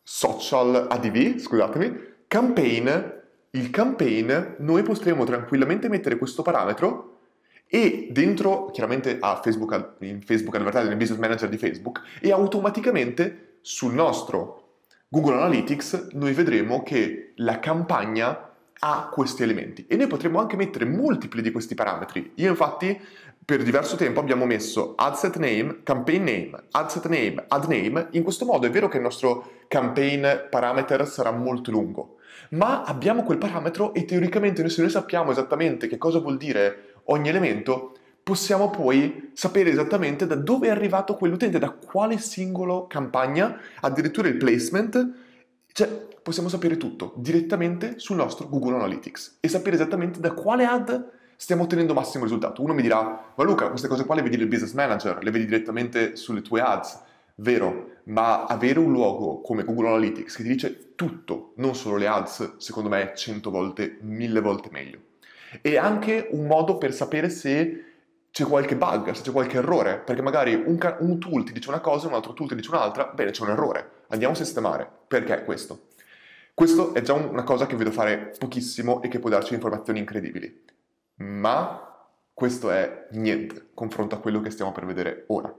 social 0.02 0.86
adv, 0.88 1.38
scusatemi, 1.38 2.14
campaign, 2.28 2.88
il 3.50 3.70
campaign, 3.70 4.32
noi 4.58 4.82
potremmo 4.82 5.24
tranquillamente 5.24 5.88
mettere 5.88 6.18
questo 6.18 6.42
parametro 6.42 7.14
e 7.66 8.08
dentro, 8.12 8.66
chiaramente 8.66 9.18
a 9.18 9.40
Facebook, 9.42 9.94
in 10.00 10.22
Facebook 10.22 10.54
Advertising, 10.54 10.88
nel 10.88 10.98
Business 10.98 11.18
Manager 11.18 11.48
di 11.48 11.56
Facebook, 11.56 12.02
e 12.20 12.30
automaticamente 12.30 13.58
sul 13.60 13.94
nostro 13.94 14.62
Google 15.08 15.34
Analytics 15.34 16.08
noi 16.12 16.32
vedremo 16.32 16.82
che 16.82 17.32
la 17.36 17.58
campagna 17.58 18.52
ha 18.80 19.08
questi 19.10 19.42
elementi 19.42 19.86
e 19.88 19.96
noi 19.96 20.06
potremmo 20.06 20.38
anche 20.38 20.56
mettere 20.56 20.84
multipli 20.84 21.42
di 21.42 21.50
questi 21.50 21.74
parametri. 21.74 22.32
Io 22.36 22.50
infatti 22.50 22.98
per 23.44 23.62
diverso 23.62 23.94
tempo 23.96 24.18
abbiamo 24.18 24.44
messo 24.44 24.94
ad 24.96 25.14
set 25.14 25.36
name, 25.36 25.82
campaign 25.84 26.24
name, 26.24 26.50
ad 26.72 26.88
set 26.88 27.06
name, 27.06 27.44
add 27.46 27.64
name. 27.66 28.08
In 28.10 28.24
questo 28.24 28.44
modo 28.44 28.66
è 28.66 28.70
vero 28.70 28.88
che 28.88 28.96
il 28.96 29.04
nostro 29.04 29.52
campaign 29.68 30.26
parameter 30.50 31.06
sarà 31.06 31.30
molto 31.30 31.70
lungo, 31.70 32.16
ma 32.50 32.82
abbiamo 32.82 33.22
quel 33.22 33.38
parametro 33.38 33.94
e 33.94 34.04
teoricamente 34.04 34.68
se 34.68 34.80
noi 34.80 34.90
sappiamo 34.90 35.30
esattamente 35.30 35.86
che 35.86 35.96
cosa 35.96 36.18
vuol 36.18 36.36
dire 36.36 36.94
ogni 37.04 37.28
elemento, 37.28 37.96
possiamo 38.20 38.68
poi 38.68 39.30
sapere 39.32 39.70
esattamente 39.70 40.26
da 40.26 40.34
dove 40.34 40.66
è 40.66 40.70
arrivato 40.70 41.14
quell'utente, 41.14 41.60
da 41.60 41.70
quale 41.70 42.18
singolo 42.18 42.88
campagna, 42.88 43.60
addirittura 43.80 44.26
il 44.26 44.36
placement, 44.36 45.25
cioè 45.76 45.88
possiamo 46.22 46.48
sapere 46.48 46.78
tutto 46.78 47.12
direttamente 47.16 47.98
sul 47.98 48.16
nostro 48.16 48.48
Google 48.48 48.76
Analytics 48.76 49.36
e 49.40 49.48
sapere 49.48 49.76
esattamente 49.76 50.20
da 50.20 50.32
quale 50.32 50.64
ad 50.64 51.10
stiamo 51.36 51.64
ottenendo 51.64 51.92
massimo 51.92 52.24
risultato. 52.24 52.62
Uno 52.62 52.72
mi 52.72 52.80
dirà, 52.80 53.34
ma 53.36 53.44
Luca, 53.44 53.68
queste 53.68 53.86
cose 53.86 54.06
qua 54.06 54.14
le 54.14 54.22
vedi 54.22 54.38
nel 54.38 54.46
business 54.46 54.72
manager, 54.72 55.22
le 55.22 55.30
vedi 55.30 55.44
direttamente 55.44 56.16
sulle 56.16 56.40
tue 56.40 56.62
ads. 56.62 56.98
Vero, 57.34 57.90
ma 58.04 58.46
avere 58.46 58.78
un 58.78 58.90
luogo 58.90 59.42
come 59.42 59.64
Google 59.64 59.88
Analytics 59.88 60.36
che 60.36 60.44
ti 60.44 60.48
dice 60.48 60.94
tutto, 60.94 61.52
non 61.56 61.74
solo 61.74 61.96
le 61.96 62.06
ads, 62.06 62.56
secondo 62.56 62.88
me 62.88 63.12
è 63.12 63.14
100 63.14 63.50
volte, 63.50 63.98
1000 64.00 64.40
volte 64.40 64.70
meglio. 64.72 64.98
E 65.60 65.76
anche 65.76 66.28
un 66.30 66.46
modo 66.46 66.78
per 66.78 66.94
sapere 66.94 67.28
se 67.28 67.95
c'è 68.36 68.44
qualche 68.44 68.76
bug, 68.76 69.12
se 69.12 69.22
c'è 69.22 69.32
qualche 69.32 69.56
errore, 69.56 69.96
perché 69.96 70.20
magari 70.20 70.52
un, 70.52 70.76
ca- 70.76 70.98
un 71.00 71.18
tool 71.18 71.44
ti 71.44 71.54
dice 71.54 71.70
una 71.70 71.80
cosa, 71.80 72.06
un 72.06 72.12
altro 72.12 72.34
tool 72.34 72.48
ti 72.48 72.54
dice 72.54 72.68
un'altra, 72.68 73.06
bene, 73.14 73.30
c'è 73.30 73.42
un 73.42 73.48
errore, 73.48 74.02
andiamo 74.08 74.34
a 74.34 74.36
sistemare. 74.36 74.86
Perché 75.06 75.42
questo? 75.42 75.86
Questo 76.52 76.92
è 76.92 77.00
già 77.00 77.14
una 77.14 77.44
cosa 77.44 77.64
che 77.64 77.76
vedo 77.76 77.90
fare 77.90 78.34
pochissimo 78.38 79.00
e 79.00 79.08
che 79.08 79.20
può 79.20 79.30
darci 79.30 79.54
informazioni 79.54 80.00
incredibili 80.00 80.64
ma 81.16 82.08
questo 82.34 82.70
è 82.70 83.06
niente 83.12 83.68
confronto 83.72 84.14
a 84.14 84.18
quello 84.18 84.42
che 84.42 84.50
stiamo 84.50 84.72
per 84.72 84.84
vedere 84.84 85.24
ora. 85.28 85.54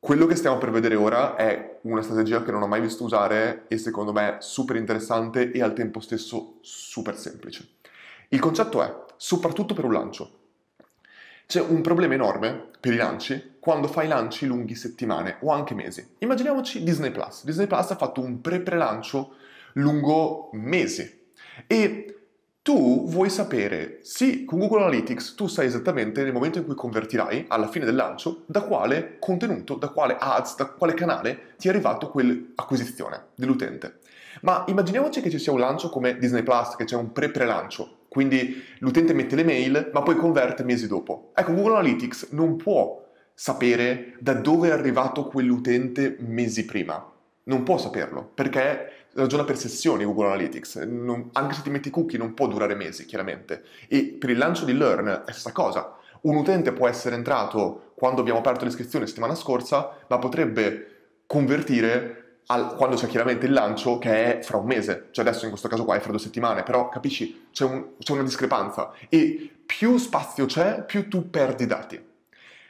Quello 0.00 0.26
che 0.26 0.34
stiamo 0.34 0.58
per 0.58 0.72
vedere 0.72 0.96
ora 0.96 1.36
è 1.36 1.78
una 1.82 2.02
strategia 2.02 2.42
che 2.42 2.50
non 2.50 2.62
ho 2.62 2.66
mai 2.66 2.80
visto 2.80 3.04
usare 3.04 3.66
e 3.68 3.78
secondo 3.78 4.12
me 4.12 4.38
super 4.40 4.74
interessante 4.74 5.52
e 5.52 5.62
al 5.62 5.72
tempo 5.72 6.00
stesso 6.00 6.58
super 6.62 7.16
semplice. 7.16 7.68
Il 8.28 8.40
concetto 8.40 8.82
è, 8.82 9.04
soprattutto 9.16 9.74
per 9.74 9.84
un 9.84 9.92
lancio, 9.92 10.45
c'è 11.46 11.60
un 11.60 11.80
problema 11.80 12.14
enorme 12.14 12.70
per 12.80 12.92
i 12.92 12.96
lanci 12.96 13.54
quando 13.60 13.86
fai 13.86 14.08
lanci 14.08 14.46
lunghi 14.46 14.74
settimane 14.74 15.36
o 15.40 15.52
anche 15.52 15.74
mesi. 15.74 16.06
Immaginiamoci 16.18 16.82
Disney 16.82 17.10
Plus. 17.10 17.44
Disney 17.44 17.66
Plus 17.66 17.90
ha 17.90 17.96
fatto 17.96 18.20
un 18.20 18.40
pre-pre-lancio 18.40 19.34
lungo 19.74 20.50
mesi 20.52 21.24
e 21.66 22.16
tu 22.62 23.08
vuoi 23.08 23.30
sapere, 23.30 24.00
sì, 24.02 24.44
con 24.44 24.58
Google 24.58 24.82
Analytics 24.82 25.36
tu 25.36 25.46
sai 25.46 25.66
esattamente 25.66 26.24
nel 26.24 26.32
momento 26.32 26.58
in 26.58 26.64
cui 26.64 26.74
convertirai, 26.74 27.44
alla 27.46 27.68
fine 27.68 27.84
del 27.84 27.94
lancio, 27.94 28.42
da 28.46 28.62
quale 28.62 29.18
contenuto, 29.20 29.76
da 29.76 29.90
quale 29.90 30.16
ads, 30.18 30.56
da 30.56 30.66
quale 30.66 30.94
canale 30.94 31.54
ti 31.58 31.68
è 31.68 31.70
arrivato 31.70 32.10
quell'acquisizione 32.10 33.26
dell'utente. 33.36 34.00
Ma 34.42 34.64
immaginiamoci 34.66 35.20
che 35.20 35.30
ci 35.30 35.38
sia 35.38 35.52
un 35.52 35.60
lancio 35.60 35.90
come 35.90 36.18
Disney 36.18 36.42
Plus, 36.42 36.74
che 36.74 36.84
c'è 36.84 36.96
un 36.96 37.12
pre-pre-lancio, 37.12 37.95
quindi 38.08 38.62
l'utente 38.78 39.12
mette 39.12 39.36
le 39.36 39.44
mail, 39.44 39.90
ma 39.92 40.02
poi 40.02 40.16
converte 40.16 40.64
mesi 40.64 40.86
dopo. 40.86 41.32
Ecco, 41.34 41.52
Google 41.52 41.78
Analytics 41.78 42.28
non 42.30 42.56
può 42.56 43.04
sapere 43.34 44.14
da 44.18 44.32
dove 44.32 44.68
è 44.68 44.72
arrivato 44.72 45.26
quell'utente 45.26 46.16
mesi 46.20 46.64
prima. 46.64 47.12
Non 47.44 47.62
può 47.62 47.78
saperlo, 47.78 48.30
perché 48.34 49.06
ragiona 49.12 49.44
per 49.44 49.56
sessioni 49.56 50.04
Google 50.04 50.26
Analytics, 50.26 50.76
non, 50.76 51.30
anche 51.32 51.54
se 51.54 51.62
ti 51.62 51.70
metti 51.70 51.90
cookie 51.90 52.18
non 52.18 52.34
può 52.34 52.48
durare 52.48 52.74
mesi, 52.74 53.04
chiaramente. 53.06 53.62
E 53.88 54.16
per 54.18 54.30
il 54.30 54.38
lancio 54.38 54.64
di 54.64 54.76
Learn 54.76 55.06
è 55.06 55.10
la 55.10 55.32
stessa 55.32 55.52
cosa. 55.52 55.96
Un 56.22 56.36
utente 56.36 56.72
può 56.72 56.88
essere 56.88 57.14
entrato 57.14 57.92
quando 57.94 58.20
abbiamo 58.20 58.40
aperto 58.40 58.64
l'iscrizione 58.64 59.06
settimana 59.06 59.34
scorsa, 59.34 59.96
ma 60.08 60.18
potrebbe 60.18 60.86
convertire 61.26 62.25
al, 62.46 62.74
quando 62.76 62.96
c'è 62.96 63.06
chiaramente 63.06 63.46
il 63.46 63.52
lancio 63.52 63.98
che 63.98 64.38
è 64.38 64.42
fra 64.42 64.56
un 64.56 64.66
mese, 64.66 65.08
cioè 65.10 65.26
adesso 65.26 65.44
in 65.44 65.50
questo 65.50 65.68
caso 65.68 65.84
qua 65.84 65.96
è 65.96 66.00
fra 66.00 66.10
due 66.10 66.20
settimane, 66.20 66.62
però 66.62 66.88
capisci, 66.88 67.48
c'è, 67.52 67.64
un, 67.64 67.96
c'è 67.98 68.12
una 68.12 68.22
discrepanza 68.22 68.92
e 69.08 69.50
più 69.64 69.96
spazio 69.98 70.46
c'è, 70.46 70.84
più 70.84 71.08
tu 71.08 71.28
perdi 71.30 71.66
dati. 71.66 72.04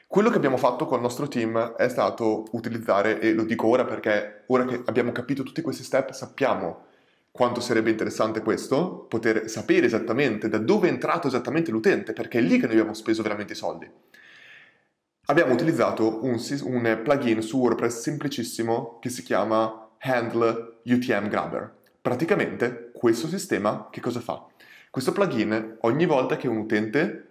Quello 0.09 0.31
che 0.31 0.37
abbiamo 0.37 0.57
fatto 0.57 0.87
con 0.87 0.97
il 0.97 1.03
nostro 1.03 1.29
team 1.29 1.75
è 1.75 1.89
stato 1.89 2.47
utilizzare, 2.53 3.21
e 3.21 3.33
lo 3.33 3.43
dico 3.43 3.67
ora 3.67 3.85
perché 3.85 4.45
ora 4.47 4.65
che 4.65 4.83
abbiamo 4.87 5.13
capito 5.13 5.43
tutti 5.43 5.63
questi 5.63 5.83
step 5.83 6.13
sappiamo 6.13 6.85
quanto 7.31 7.61
sarebbe 7.61 7.91
interessante 7.91 8.41
questo, 8.41 9.05
poter 9.09 9.51
sapere 9.51 9.85
esattamente 9.85 10.49
da 10.49 10.57
dove 10.57 10.89
è 10.89 10.91
entrato 10.91 11.27
esattamente 11.27 11.71
l'utente, 11.71 12.15
perché 12.15 12.39
è 12.39 12.41
lì 12.41 12.59
che 12.59 12.67
noi 12.67 12.77
abbiamo 12.77 12.95
speso 12.95 13.23
veramente 13.23 13.53
i 13.53 13.57
soldi. 13.57 13.91
Abbiamo 15.29 15.55
utilizzato 15.55 16.25
un, 16.25 16.41
un 16.63 17.01
plugin 17.03 17.43
su 17.43 17.59
WordPress 17.59 18.01
semplicissimo 18.01 18.99
che 19.01 19.09
si 19.09 19.25
chiama 19.25 19.89
Handle 19.99 20.77
UTM 20.85 21.29
Grabber. 21.29 21.69
Praticamente 22.01 22.93
questo 22.95 23.27
sistema 23.27 23.89
che 23.91 24.01
cosa 24.01 24.21
fa? 24.21 24.47
Questo 24.89 25.11
plugin 25.11 25.79
ogni 25.81 26.07
volta 26.07 26.37
che 26.37 26.47
un 26.47 26.59
utente 26.59 27.27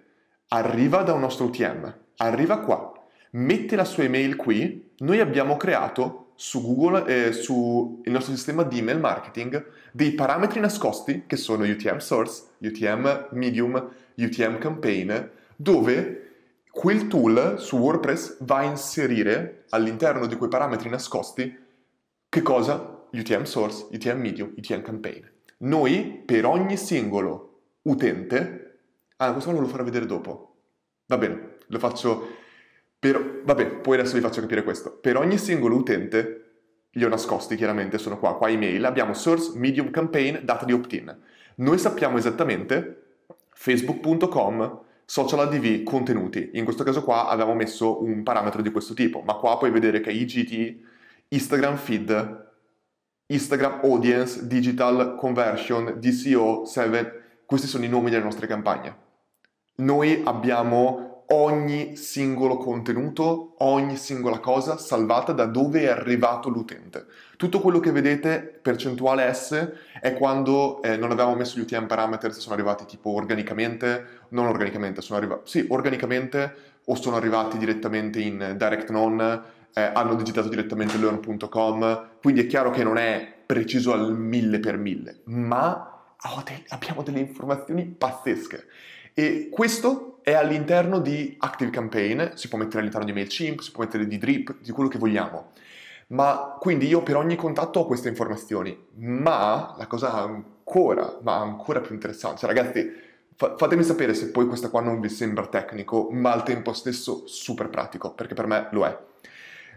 arriva 0.50 1.04
da 1.04 1.14
un 1.14 1.22
nostro 1.22 1.46
UTM, 1.46 1.96
arriva 2.18 2.60
qua, 2.60 2.92
mette 3.32 3.78
la 3.78 3.86
sua 3.86 4.04
email 4.04 4.36
qui, 4.36 4.92
noi 4.98 5.22
abbiamo 5.22 5.56
creato 5.56 6.32
su 6.36 6.62
Google, 6.62 7.06
eh, 7.06 7.32
sul 7.32 8.02
nostro 8.04 8.36
sistema 8.36 8.64
di 8.64 8.80
email 8.80 9.00
marketing, 9.00 9.66
dei 9.94 10.12
parametri 10.12 10.60
nascosti 10.60 11.24
che 11.26 11.38
sono 11.38 11.64
UTM 11.64 12.00
source, 12.00 12.44
UTM 12.58 13.28
medium, 13.32 13.90
UTM 14.16 14.58
campaign, 14.58 15.14
dove 15.56 16.25
quel 16.76 17.08
tool 17.08 17.56
su 17.58 17.78
WordPress 17.78 18.44
va 18.44 18.58
a 18.58 18.64
inserire 18.64 19.64
all'interno 19.70 20.26
di 20.26 20.36
quei 20.36 20.50
parametri 20.50 20.90
nascosti 20.90 21.64
che 22.28 22.42
cosa? 22.42 23.08
UTM 23.14 23.44
source, 23.44 23.88
UTM 23.94 24.20
medium, 24.20 24.54
UTM 24.58 24.82
campaign. 24.82 25.24
Noi 25.60 26.22
per 26.26 26.46
ogni 26.46 26.76
singolo 26.76 27.62
utente, 27.84 28.80
ah 29.16 29.32
questo 29.32 29.52
lo 29.52 29.66
farò 29.68 29.86
vedere 29.86 30.06
dopo, 30.06 30.58
va 31.06 31.18
bene, 31.18 31.56
lo 31.68 31.80
faccio 31.80 32.28
per... 33.00 33.44
Vabbè, 33.46 33.78
poi 33.78 33.98
adesso 33.98 34.16
vi 34.16 34.20
faccio 34.20 34.42
capire 34.42 34.64
questo. 34.64 34.98
Per 34.98 35.16
ogni 35.16 35.38
singolo 35.38 35.78
utente 35.78 36.42
li 36.90 37.06
ho 37.06 37.08
nascosti 37.08 37.56
chiaramente, 37.56 37.98
sono 37.98 38.20
qua, 38.20 38.36
qua 38.36 38.50
email, 38.50 38.84
abbiamo 38.84 39.14
source, 39.14 39.58
medium, 39.58 39.92
campaign, 39.92 40.40
data 40.44 40.66
di 40.66 40.74
opt-in. 40.74 41.18
Noi 41.56 41.78
sappiamo 41.78 42.18
esattamente 42.18 43.04
facebook.com, 43.54 44.82
social 45.06 45.40
ADV, 45.40 45.84
contenuti. 45.84 46.52
In 46.54 46.64
questo 46.64 46.84
caso 46.84 47.04
qua 47.04 47.28
abbiamo 47.28 47.54
messo 47.54 48.04
un 48.04 48.24
parametro 48.24 48.62
di 48.62 48.72
questo 48.72 48.94
tipo, 48.94 49.22
ma 49.22 49.36
qua 49.36 49.58
puoi 49.58 49.72
vedere 49.72 50.02
che 50.02 50.12
IGT, 50.12 50.78
Instagram 51.30 51.78
feed, 51.78 52.44
Instagram 53.28 53.80
audience, 53.84 54.48
digital 54.48 55.16
conversion, 55.18 55.98
DCO, 56.00 56.66
7, 56.66 57.42
questi 57.46 57.68
sono 57.68 57.86
i 57.86 57.90
nomi 57.90 58.10
delle 58.10 58.24
nostre 58.24 58.48
campagne. 58.48 59.04
Noi 59.78 60.22
abbiamo 60.24 61.15
ogni 61.28 61.96
singolo 61.96 62.58
contenuto, 62.58 63.56
ogni 63.60 63.96
singola 63.96 64.40
cosa 64.40 64.78
salvata 64.78 65.32
da 65.32 65.46
dove 65.46 65.82
è 65.82 65.88
arrivato 65.88 66.50
l'utente. 66.50 67.06
Tutto 67.38 67.60
quello 67.60 67.80
che 67.80 67.92
vedete, 67.92 68.60
percentuale 68.62 69.34
S, 69.34 69.72
è 70.00 70.14
quando 70.14 70.82
eh, 70.82 70.98
non 70.98 71.12
avevamo 71.12 71.36
messo 71.36 71.58
gli 71.58 71.62
UTM 71.62 71.88
parameters, 71.88 72.38
sono 72.40 72.56
arrivati 72.56 72.86
tipo 72.86 73.12
organicamente, 73.12 74.06
non 74.30 74.48
organicamente, 74.48 75.02
sono 75.02 75.20
arrivati, 75.20 75.42
sì, 75.46 75.66
organicamente 75.70 76.54
o 76.86 76.96
sono 76.96 77.16
arrivati 77.16 77.58
direttamente 77.58 78.20
in 78.20 78.56
direct 78.58 78.92
non, 78.92 79.44
eh, 79.74 79.82
hanno 79.82 80.16
digitato 80.16 80.48
direttamente 80.48 80.98
learn.com, 80.98 82.08
quindi 82.22 82.42
è 82.42 82.48
chiaro 82.48 82.70
che 82.70 82.84
non 82.84 82.98
è 82.98 83.34
preciso 83.46 83.94
al 83.94 84.16
mille 84.18 84.60
per 84.60 84.78
mille, 84.78 85.22
ma 85.26 85.95
abbiamo 86.70 87.04
delle 87.04 87.20
informazioni 87.20 87.86
pazzesche. 87.86 88.68
E 89.14 89.50
questo 89.52 90.20
è 90.22 90.34
all'interno 90.34 91.00
di 91.00 91.36
Active 91.40 91.70
Campaign, 91.70 92.34
si 92.34 92.48
può 92.48 92.58
mettere 92.58 92.80
all'interno 92.80 93.06
di 93.06 93.14
MailChimp, 93.14 93.60
si 93.60 93.72
può 93.72 93.84
mettere 93.84 94.08
di 94.08 94.18
Drip, 94.18 94.56
di 94.60 94.72
quello 94.72 94.90
che 94.90 94.98
vogliamo. 94.98 95.52
Ma 96.08 96.58
quindi 96.60 96.88
io 96.88 97.02
per 97.02 97.16
ogni 97.16 97.36
contatto 97.36 97.80
ho 97.80 97.86
queste 97.86 98.10
informazioni, 98.10 98.78
ma 98.96 99.74
la 99.78 99.88
cosa 99.88 100.14
ancora, 100.14 101.20
ma 101.22 101.38
ancora 101.38 101.80
più 101.80 101.94
interessante, 101.94 102.40
cioè 102.40 102.54
ragazzi, 102.54 102.92
fa- 103.36 103.56
fatemi 103.58 103.84
sapere 103.84 104.14
se 104.14 104.30
poi 104.30 104.48
questa 104.48 104.70
qua 104.70 104.82
non 104.82 105.00
vi 105.00 105.10
sembra 105.10 105.48
tecnico, 105.48 106.10
ma 106.12 106.32
al 106.32 106.44
tempo 106.44 106.74
stesso 106.74 107.26
super 107.28 107.70
pratico, 107.70 108.14
perché 108.14 108.34
per 108.34 108.48
me 108.48 108.68
lo 108.72 108.86
è. 108.86 108.98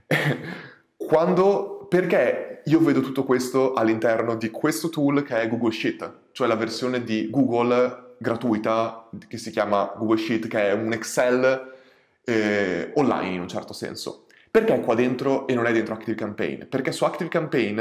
Quando, 0.97 1.78
perché 1.89 2.63
io 2.65 2.81
vedo 2.81 3.01
tutto 3.01 3.25
questo 3.25 3.73
all'interno 3.73 4.37
di 4.37 4.51
questo 4.51 4.89
tool 4.91 5.23
che 5.23 5.41
è 5.41 5.49
Google 5.49 5.73
Sheet, 5.73 6.13
cioè 6.33 6.47
la 6.47 6.57
versione 6.57 7.03
di 7.03 7.29
Google 7.31 8.15
gratuita 8.19 9.09
che 9.27 9.39
si 9.39 9.51
chiama 9.51 9.93
Google 9.97 10.19
Sheet, 10.19 10.49
che 10.49 10.69
è 10.69 10.73
un 10.73 10.93
Excel 10.93 11.73
eh, 12.25 12.93
online 12.97 13.35
in 13.35 13.41
un 13.41 13.49
certo 13.49 13.73
senso. 13.73 14.27
Perché 14.51 14.75
è 14.75 14.81
qua 14.81 14.95
dentro 14.95 15.47
e 15.47 15.55
non 15.55 15.67
è 15.67 15.73
dentro 15.73 15.95
Active 15.95 16.17
Campaign? 16.17 16.65
Perché 16.69 16.91
su 16.93 17.05
Active 17.05 17.29
Campaign, 17.31 17.81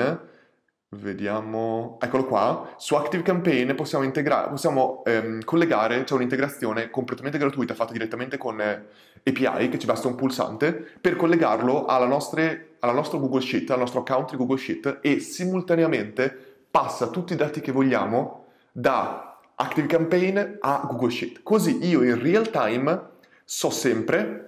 vediamo, 0.90 1.98
eccolo 2.00 2.26
qua, 2.26 2.74
su 2.78 2.96
Active 2.96 3.24
Campaign 3.24 3.74
possiamo, 3.74 4.04
integrare, 4.04 4.50
possiamo 4.50 5.04
ehm, 5.06 5.44
collegare, 5.44 6.00
c'è 6.00 6.06
cioè 6.06 6.18
un'integrazione 6.18 6.90
completamente 6.90 7.38
gratuita 7.38 7.74
fatta 7.74 7.94
direttamente 7.94 8.38
con 8.38 8.62
eh, 8.62 8.86
API, 9.24 9.70
che 9.70 9.80
ci 9.80 9.86
basta 9.86 10.08
un 10.08 10.16
pulsante, 10.16 10.72
per 11.00 11.16
collegarlo 11.16 11.86
alla, 11.86 12.06
nostre, 12.06 12.67
alla 12.80 12.94
nostra 12.94 13.18
Google 13.18 13.42
Sheet, 13.42 13.70
al 13.72 13.80
nostro 13.80 14.02
account 14.02 14.32
di 14.32 14.38
Google 14.38 14.58
Sheet 14.58 15.00
e 15.02 15.20
simultaneamente 15.20 16.36
passa 16.70 17.08
tutti 17.08 17.34
i 17.34 17.36
dati 17.36 17.62
che 17.62 17.72
vogliamo 17.72 18.46
da 18.72 19.40
Active 19.56 19.88
Campaign 19.88 20.58
a 20.60 20.86
Google 20.88 21.10
Sheet. 21.10 21.42
Così 21.44 21.86
io 21.86 22.04
in 22.04 22.22
real 22.22 22.50
time 22.50 23.16
so 23.44 23.70
sempre 23.70 24.44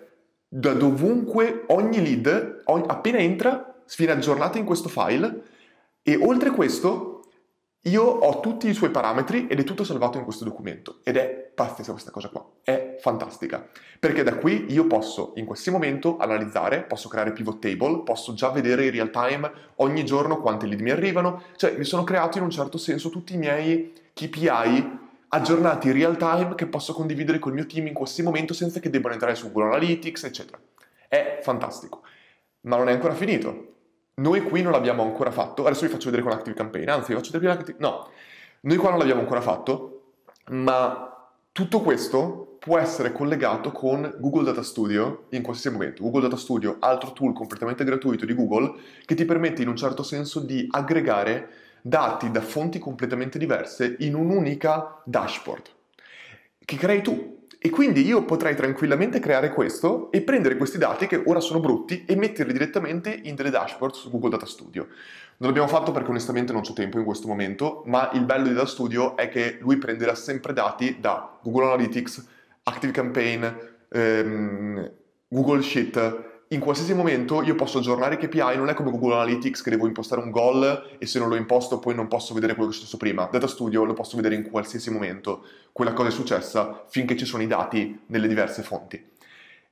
da 0.48 0.74
dovunque 0.74 1.64
ogni 1.68 2.02
lead, 2.02 2.62
ogni, 2.66 2.84
appena 2.88 3.18
entra, 3.18 3.76
viene 3.98 4.14
aggiornata 4.14 4.58
in 4.58 4.66
questo 4.66 4.90
file 4.90 5.42
e 6.04 6.16
oltre 6.16 6.52
questo 6.52 7.09
io 7.84 8.04
ho 8.04 8.40
tutti 8.42 8.68
i 8.68 8.74
suoi 8.74 8.90
parametri 8.90 9.48
ed 9.48 9.60
è 9.60 9.64
tutto 9.64 9.84
salvato 9.84 10.18
in 10.18 10.26
questo 10.26 10.44
documento 10.44 11.00
ed 11.04 11.16
è 11.16 11.28
pazzesca 11.28 11.92
questa 11.92 12.12
cosa 12.12 12.30
qua, 12.30 12.46
è 12.62 12.98
fantastica 13.00 13.68
perché 14.00 14.24
da 14.24 14.36
qui 14.36 14.66
io 14.70 14.86
posso 14.86 15.34
in 15.36 15.46
questo 15.46 15.72
momento 15.72 16.18
analizzare, 16.18 16.84
posso 16.84 17.08
creare 17.10 17.32
pivot 17.32 17.60
table, 17.60 18.04
posso 18.04 18.34
già 18.34 18.50
vedere 18.50 18.86
in 18.86 18.92
real 18.92 19.10
time 19.10 19.52
ogni 19.78 20.04
giorno 20.06 20.42
quante 20.42 20.66
lead 20.66 20.82
mi 20.82 20.92
arrivano, 20.92 21.44
cioè 21.56 21.76
mi 21.78 21.84
sono 21.84 22.04
creato 22.04 22.38
in 22.38 22.44
un 22.44 22.50
certo 22.50 22.78
senso 22.78 23.10
tutti 23.10 23.34
i 23.34 23.38
miei 23.38 23.94
KPI 24.14 24.98
aggiornati 25.30 25.88
in 25.88 25.94
real 25.94 26.18
time 26.18 26.56
che 26.56 26.66
posso 26.66 26.94
condividere 26.94 27.40
col 27.40 27.54
mio 27.54 27.66
team 27.66 27.88
in 27.88 27.94
questo 27.94 28.24
momento 28.24 28.54
senza 28.54 28.80
che 28.80 28.90
debbano 28.90 29.14
entrare 29.14 29.36
su 29.36 29.52
Google 29.52 29.76
Analytics, 29.76 30.24
eccetera. 30.24 30.60
È 31.08 31.40
fantastico. 31.42 32.02
Ma 32.62 32.78
non 32.78 32.90
è 32.90 32.94
ancora 32.94 33.14
finito. 33.14 33.79
Noi 34.20 34.42
qui 34.44 34.62
non 34.62 34.72
l'abbiamo 34.72 35.04
ancora 35.04 35.32
fatto. 35.32 35.66
Adesso 35.66 35.86
vi 35.86 35.92
faccio 35.92 36.10
vedere 36.10 36.24
con 36.24 36.32
Active 36.32 36.56
Campaign. 36.56 36.90
Anzi, 36.90 37.14
vi 37.14 37.18
faccio 37.20 37.32
vedere 37.32 37.56
prima 37.58 37.64
che... 37.64 37.76
No, 37.80 38.10
noi 38.62 38.78
qua 38.78 38.90
non 38.90 39.00
l'abbiamo 39.00 39.22
ancora 39.22 39.42
fatto, 39.42 40.14
ma 40.50 41.30
tutto 41.52 41.82
questo 41.82 42.58
può 42.60 42.78
essere 42.78 43.12
collegato 43.12 43.72
con 43.72 44.16
Google 44.20 44.44
Data 44.44 44.64
Studio 44.64 45.26
in 45.30 45.42
qualsiasi 45.42 45.76
momento. 45.76 46.04
Google 46.04 46.22
Data 46.22 46.36
Studio, 46.36 46.78
altro 46.80 47.14
tool 47.14 47.34
completamente 47.34 47.84
gratuito 47.84 48.26
di 48.26 48.34
Google, 48.34 48.74
che 49.06 49.16
ti 49.16 49.26
permette 49.26 49.62
in 49.62 49.70
un 49.70 49.76
certo 49.76 50.04
senso 50.04 50.40
di 50.42 50.68
aggregare 50.70 51.50
dati 51.82 52.30
da 52.30 52.42
fonti 52.42 52.78
completamente 52.78 53.40
diverse 53.40 53.96
in 54.00 54.16
un'unica 54.16 55.02
dashboard 55.06 55.78
che 56.70 56.76
crei 56.78 57.02
tu. 57.02 57.39
E 57.58 57.70
quindi 57.70 58.06
io 58.06 58.24
potrei 58.24 58.56
tranquillamente 58.56 59.20
creare 59.20 59.52
questo 59.52 60.12
e 60.12 60.22
prendere 60.22 60.56
questi 60.56 60.78
dati 60.78 61.08
che 61.08 61.22
ora 61.26 61.40
sono 61.40 61.60
brutti 61.60 62.06
e 62.06 62.16
metterli 62.16 62.54
direttamente 62.54 63.18
in 63.24 63.36
delle 63.36 63.50
dashboard 63.50 63.94
su 63.96 64.10
Google 64.10 64.30
Data 64.30 64.46
Studio. 64.46 64.88
Non 65.38 65.50
l'abbiamo 65.50 65.68
fatto 65.68 65.92
perché 65.92 66.10
onestamente 66.10 66.54
non 66.54 66.62
c'è 66.62 66.74
tempo 66.74 67.00
in 67.00 67.06
questo 67.06 67.28
momento, 67.28 67.84
ma 67.86 68.12
il 68.14 68.24
bello 68.24 68.48
di 68.48 68.54
Data 68.54 68.68
Studio 68.68 69.18
è 69.18 69.30
che 69.30 69.58
lui 69.62 69.78
prenderà 69.78 70.16
sempre 70.16 70.54
dati 70.54 70.98
da 71.00 71.38
Google 71.42 71.66
Analytics, 71.66 72.28
Active 72.64 72.94
Campaign, 72.94 73.46
ehm, 73.90 74.92
Google 75.28 75.62
Sheet, 75.62 76.29
in 76.52 76.60
qualsiasi 76.60 76.96
momento 76.96 77.44
io 77.44 77.54
posso 77.54 77.78
aggiornare 77.78 78.16
i 78.16 78.18
KPI, 78.18 78.58
non 78.58 78.70
è 78.70 78.74
come 78.74 78.90
Google 78.90 79.14
Analytics 79.14 79.62
che 79.62 79.70
devo 79.70 79.86
impostare 79.86 80.22
un 80.22 80.32
goal 80.32 80.96
e 80.98 81.06
se 81.06 81.20
non 81.20 81.30
lo 81.30 81.36
imposto 81.36 81.78
poi 81.78 81.94
non 81.94 82.08
posso 82.08 82.34
vedere 82.34 82.54
quello 82.54 82.70
che 82.70 82.76
è 82.76 82.78
successo 82.80 82.98
prima. 82.98 83.30
Data 83.32 83.46
Studio 83.46 83.84
lo 83.84 83.94
posso 83.94 84.16
vedere 84.16 84.34
in 84.34 84.50
qualsiasi 84.50 84.90
momento, 84.90 85.46
quella 85.72 85.94
cosa 85.94 86.10
è 86.10 86.12
successa 86.12 86.86
finché 86.88 87.16
ci 87.16 87.26
sono 87.26 87.44
i 87.44 87.48
dati 87.48 88.02
nelle 88.08 88.28
diverse 88.28 88.64
fonti. 88.64 89.04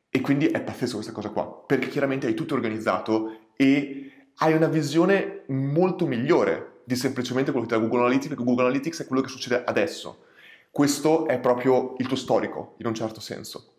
E 0.09 0.21
quindi 0.21 0.47
è 0.47 0.61
pazzesco 0.61 0.95
questa 0.95 1.11
cosa 1.11 1.29
qua, 1.29 1.63
perché 1.65 1.87
chiaramente 1.87 2.27
hai 2.27 2.35
tutto 2.35 2.53
organizzato 2.53 3.37
e 3.55 4.11
hai 4.35 4.53
una 4.53 4.67
visione 4.67 5.45
molto 5.47 6.05
migliore 6.05 6.81
di 6.83 6.95
semplicemente 6.95 7.49
quello 7.49 7.65
che 7.65 7.73
ti 7.73 7.79
dà 7.79 7.85
Google 7.85 8.05
Analytics, 8.05 8.27
perché 8.27 8.43
Google 8.43 8.65
Analytics 8.65 9.01
è 9.01 9.07
quello 9.07 9.23
che 9.23 9.29
succede 9.29 9.63
adesso. 9.65 10.25
Questo 10.69 11.25
è 11.25 11.39
proprio 11.39 11.95
il 11.97 12.05
tuo 12.05 12.15
storico, 12.15 12.75
in 12.77 12.85
un 12.85 12.93
certo 12.93 13.19
senso. 13.19 13.76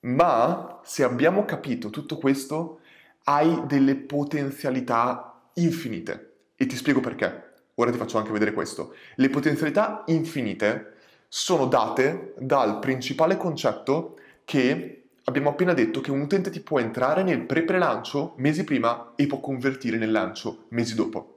Ma 0.00 0.80
se 0.84 1.02
abbiamo 1.02 1.44
capito 1.44 1.90
tutto 1.90 2.18
questo, 2.18 2.80
hai 3.24 3.62
delle 3.66 3.96
potenzialità 3.96 5.40
infinite. 5.54 6.32
E 6.56 6.66
ti 6.66 6.76
spiego 6.76 7.00
perché. 7.00 7.46
Ora 7.74 7.90
ti 7.90 7.98
faccio 7.98 8.18
anche 8.18 8.32
vedere 8.32 8.52
questo. 8.52 8.94
Le 9.16 9.28
potenzialità 9.28 10.02
infinite 10.06 10.94
sono 11.28 11.66
date 11.66 12.34
dal 12.38 12.78
principale 12.78 13.36
concetto 13.36 14.18
che 14.44 15.02
abbiamo 15.24 15.50
appena 15.50 15.74
detto 15.74 16.00
che 16.00 16.10
un 16.10 16.22
utente 16.22 16.50
ti 16.50 16.60
può 16.60 16.80
entrare 16.80 17.22
nel 17.22 17.44
pre-pre-lancio 17.44 18.34
mesi 18.38 18.64
prima 18.64 19.12
e 19.14 19.26
può 19.26 19.40
convertire 19.40 19.98
nel 19.98 20.10
lancio 20.10 20.64
mesi 20.68 20.94
dopo. 20.94 21.34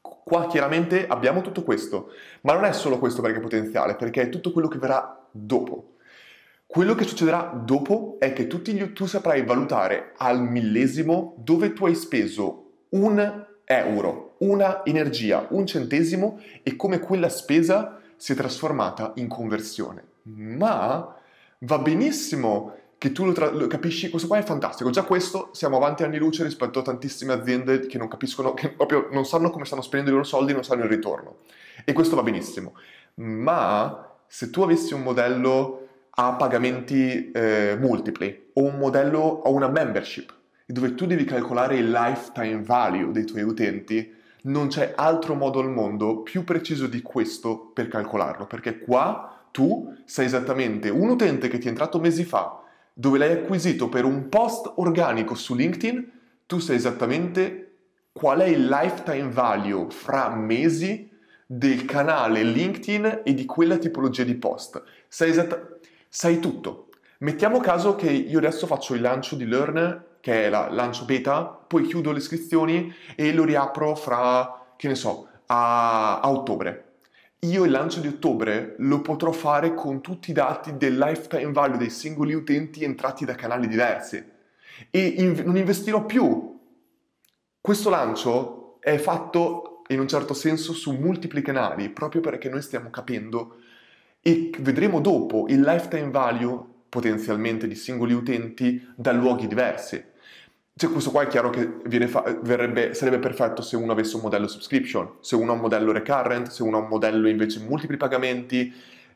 Qua 0.00 0.46
chiaramente 0.46 1.06
abbiamo 1.06 1.40
tutto 1.40 1.62
questo, 1.62 2.10
ma 2.42 2.52
non 2.52 2.64
è 2.64 2.72
solo 2.72 2.98
questo 2.98 3.22
perché 3.22 3.38
è 3.38 3.42
potenziale, 3.42 3.96
perché 3.96 4.22
è 4.22 4.28
tutto 4.28 4.52
quello 4.52 4.68
che 4.68 4.78
verrà 4.78 5.26
dopo. 5.30 5.93
Quello 6.74 6.96
che 6.96 7.04
succederà 7.04 7.52
dopo 7.54 8.16
è 8.18 8.32
che 8.32 8.48
gli, 8.48 8.92
tu 8.92 9.06
saprai 9.06 9.44
valutare 9.44 10.12
al 10.16 10.42
millesimo 10.42 11.36
dove 11.36 11.72
tu 11.72 11.86
hai 11.86 11.94
speso 11.94 12.70
un 12.88 13.46
euro, 13.64 14.34
una 14.38 14.84
energia, 14.84 15.46
un 15.50 15.66
centesimo 15.66 16.40
e 16.64 16.74
come 16.74 16.98
quella 16.98 17.28
spesa 17.28 18.00
si 18.16 18.32
è 18.32 18.34
trasformata 18.34 19.12
in 19.18 19.28
conversione. 19.28 20.02
Ma 20.22 21.14
va 21.58 21.78
benissimo 21.78 22.74
che 22.98 23.12
tu 23.12 23.24
lo, 23.24 23.30
tra- 23.30 23.52
lo, 23.52 23.68
capisci, 23.68 24.10
questo 24.10 24.26
qua 24.26 24.38
è 24.38 24.42
fantastico. 24.42 24.90
Già 24.90 25.04
questo 25.04 25.50
siamo 25.52 25.76
avanti 25.76 26.02
anni 26.02 26.18
luce 26.18 26.42
rispetto 26.42 26.80
a 26.80 26.82
tantissime 26.82 27.34
aziende 27.34 27.86
che 27.86 27.98
non 27.98 28.08
capiscono, 28.08 28.52
che 28.52 28.70
proprio 28.70 29.06
non 29.12 29.24
sanno 29.24 29.50
come 29.50 29.64
stanno 29.64 29.80
spendendo 29.80 30.10
i 30.10 30.14
loro 30.14 30.26
soldi 30.26 30.52
non 30.52 30.64
sanno 30.64 30.82
il 30.82 30.90
ritorno. 30.90 31.36
E 31.84 31.92
questo 31.92 32.16
va 32.16 32.24
benissimo. 32.24 32.74
Ma 33.14 34.16
se 34.26 34.50
tu 34.50 34.62
avessi 34.62 34.92
un 34.92 35.02
modello 35.02 35.83
a 36.16 36.34
pagamenti 36.34 37.30
eh, 37.30 37.76
multipli 37.78 38.50
o 38.54 38.62
un 38.62 38.78
modello 38.78 39.20
o 39.20 39.52
una 39.52 39.68
membership 39.68 40.32
dove 40.66 40.94
tu 40.94 41.06
devi 41.06 41.24
calcolare 41.24 41.76
il 41.76 41.90
lifetime 41.90 42.62
value 42.62 43.12
dei 43.12 43.24
tuoi 43.24 43.42
utenti, 43.42 44.12
non 44.42 44.68
c'è 44.68 44.92
altro 44.96 45.34
modo 45.34 45.60
al 45.60 45.70
mondo 45.70 46.22
più 46.22 46.44
preciso 46.44 46.86
di 46.86 47.02
questo 47.02 47.70
per 47.72 47.88
calcolarlo, 47.88 48.46
perché 48.46 48.78
qua 48.78 49.46
tu 49.50 49.94
sai 50.04 50.24
esattamente 50.26 50.88
un 50.88 51.10
utente 51.10 51.48
che 51.48 51.58
ti 51.58 51.66
è 51.66 51.70
entrato 51.70 52.00
mesi 52.00 52.24
fa, 52.24 52.62
dove 52.92 53.18
l'hai 53.18 53.32
acquisito 53.32 53.88
per 53.88 54.04
un 54.04 54.28
post 54.28 54.72
organico 54.76 55.34
su 55.34 55.54
LinkedIn, 55.54 56.10
tu 56.46 56.58
sai 56.58 56.76
esattamente 56.76 57.60
qual 58.12 58.40
è 58.40 58.46
il 58.46 58.66
lifetime 58.66 59.30
value 59.30 59.90
fra 59.90 60.34
mesi 60.34 61.10
del 61.46 61.84
canale 61.84 62.42
LinkedIn 62.42 63.20
e 63.24 63.34
di 63.34 63.44
quella 63.44 63.76
tipologia 63.76 64.24
di 64.24 64.34
post. 64.34 64.82
Sai, 65.08 65.30
esatta- 65.30 65.68
sai 66.14 66.38
tutto. 66.38 66.90
Mettiamo 67.18 67.58
caso 67.58 67.96
che 67.96 68.08
io 68.08 68.38
adesso 68.38 68.68
faccio 68.68 68.94
il 68.94 69.00
lancio 69.00 69.34
di 69.34 69.46
Learn, 69.46 70.04
che 70.20 70.44
è 70.44 70.48
la 70.48 70.70
lancio 70.70 71.04
beta, 71.04 71.42
poi 71.44 71.82
chiudo 71.88 72.12
le 72.12 72.18
iscrizioni 72.18 72.94
e 73.16 73.32
lo 73.32 73.42
riapro 73.42 73.96
fra, 73.96 74.74
che 74.76 74.86
ne 74.86 74.94
so, 74.94 75.28
a, 75.46 76.20
a 76.20 76.30
ottobre. 76.30 76.98
Io 77.40 77.64
il 77.64 77.72
lancio 77.72 77.98
di 77.98 78.06
ottobre 78.06 78.76
lo 78.78 79.00
potrò 79.00 79.32
fare 79.32 79.74
con 79.74 80.00
tutti 80.00 80.30
i 80.30 80.34
dati 80.34 80.76
del 80.76 80.96
lifetime 80.96 81.50
value 81.50 81.78
dei 81.78 81.90
singoli 81.90 82.32
utenti 82.32 82.84
entrati 82.84 83.24
da 83.24 83.34
canali 83.34 83.66
diversi 83.66 84.24
e 84.90 85.06
in, 85.18 85.42
non 85.44 85.56
investirò 85.56 86.06
più. 86.06 86.60
Questo 87.60 87.90
lancio 87.90 88.76
è 88.80 88.98
fatto 88.98 89.82
in 89.88 89.98
un 89.98 90.06
certo 90.06 90.32
senso 90.32 90.72
su 90.74 90.92
multipli 90.92 91.42
canali 91.42 91.90
proprio 91.90 92.20
perché 92.20 92.48
noi 92.48 92.62
stiamo 92.62 92.88
capendo 92.90 93.56
e 94.26 94.50
vedremo 94.60 95.00
dopo 95.00 95.44
il 95.48 95.60
lifetime 95.60 96.10
value 96.10 96.58
potenzialmente 96.88 97.66
di 97.68 97.74
singoli 97.74 98.14
utenti 98.14 98.82
da 98.96 99.12
luoghi 99.12 99.46
diversi. 99.46 100.02
Cioè, 100.74 100.90
questo 100.90 101.10
qua 101.10 101.24
è 101.24 101.26
chiaro 101.26 101.50
che 101.50 102.08
fa- 102.08 102.38
verrebbe, 102.40 102.94
sarebbe 102.94 103.18
perfetto 103.18 103.60
se 103.60 103.76
uno 103.76 103.92
avesse 103.92 104.16
un 104.16 104.22
modello 104.22 104.48
subscription, 104.48 105.18
se 105.20 105.36
uno 105.36 105.52
ha 105.52 105.54
un 105.56 105.60
modello 105.60 105.92
recurrent, 105.92 106.48
se 106.48 106.62
uno 106.62 106.78
ha 106.78 106.80
un 106.80 106.88
modello 106.88 107.28
invece 107.28 107.60
multipli 107.60 107.98
pagamenti, 107.98 108.72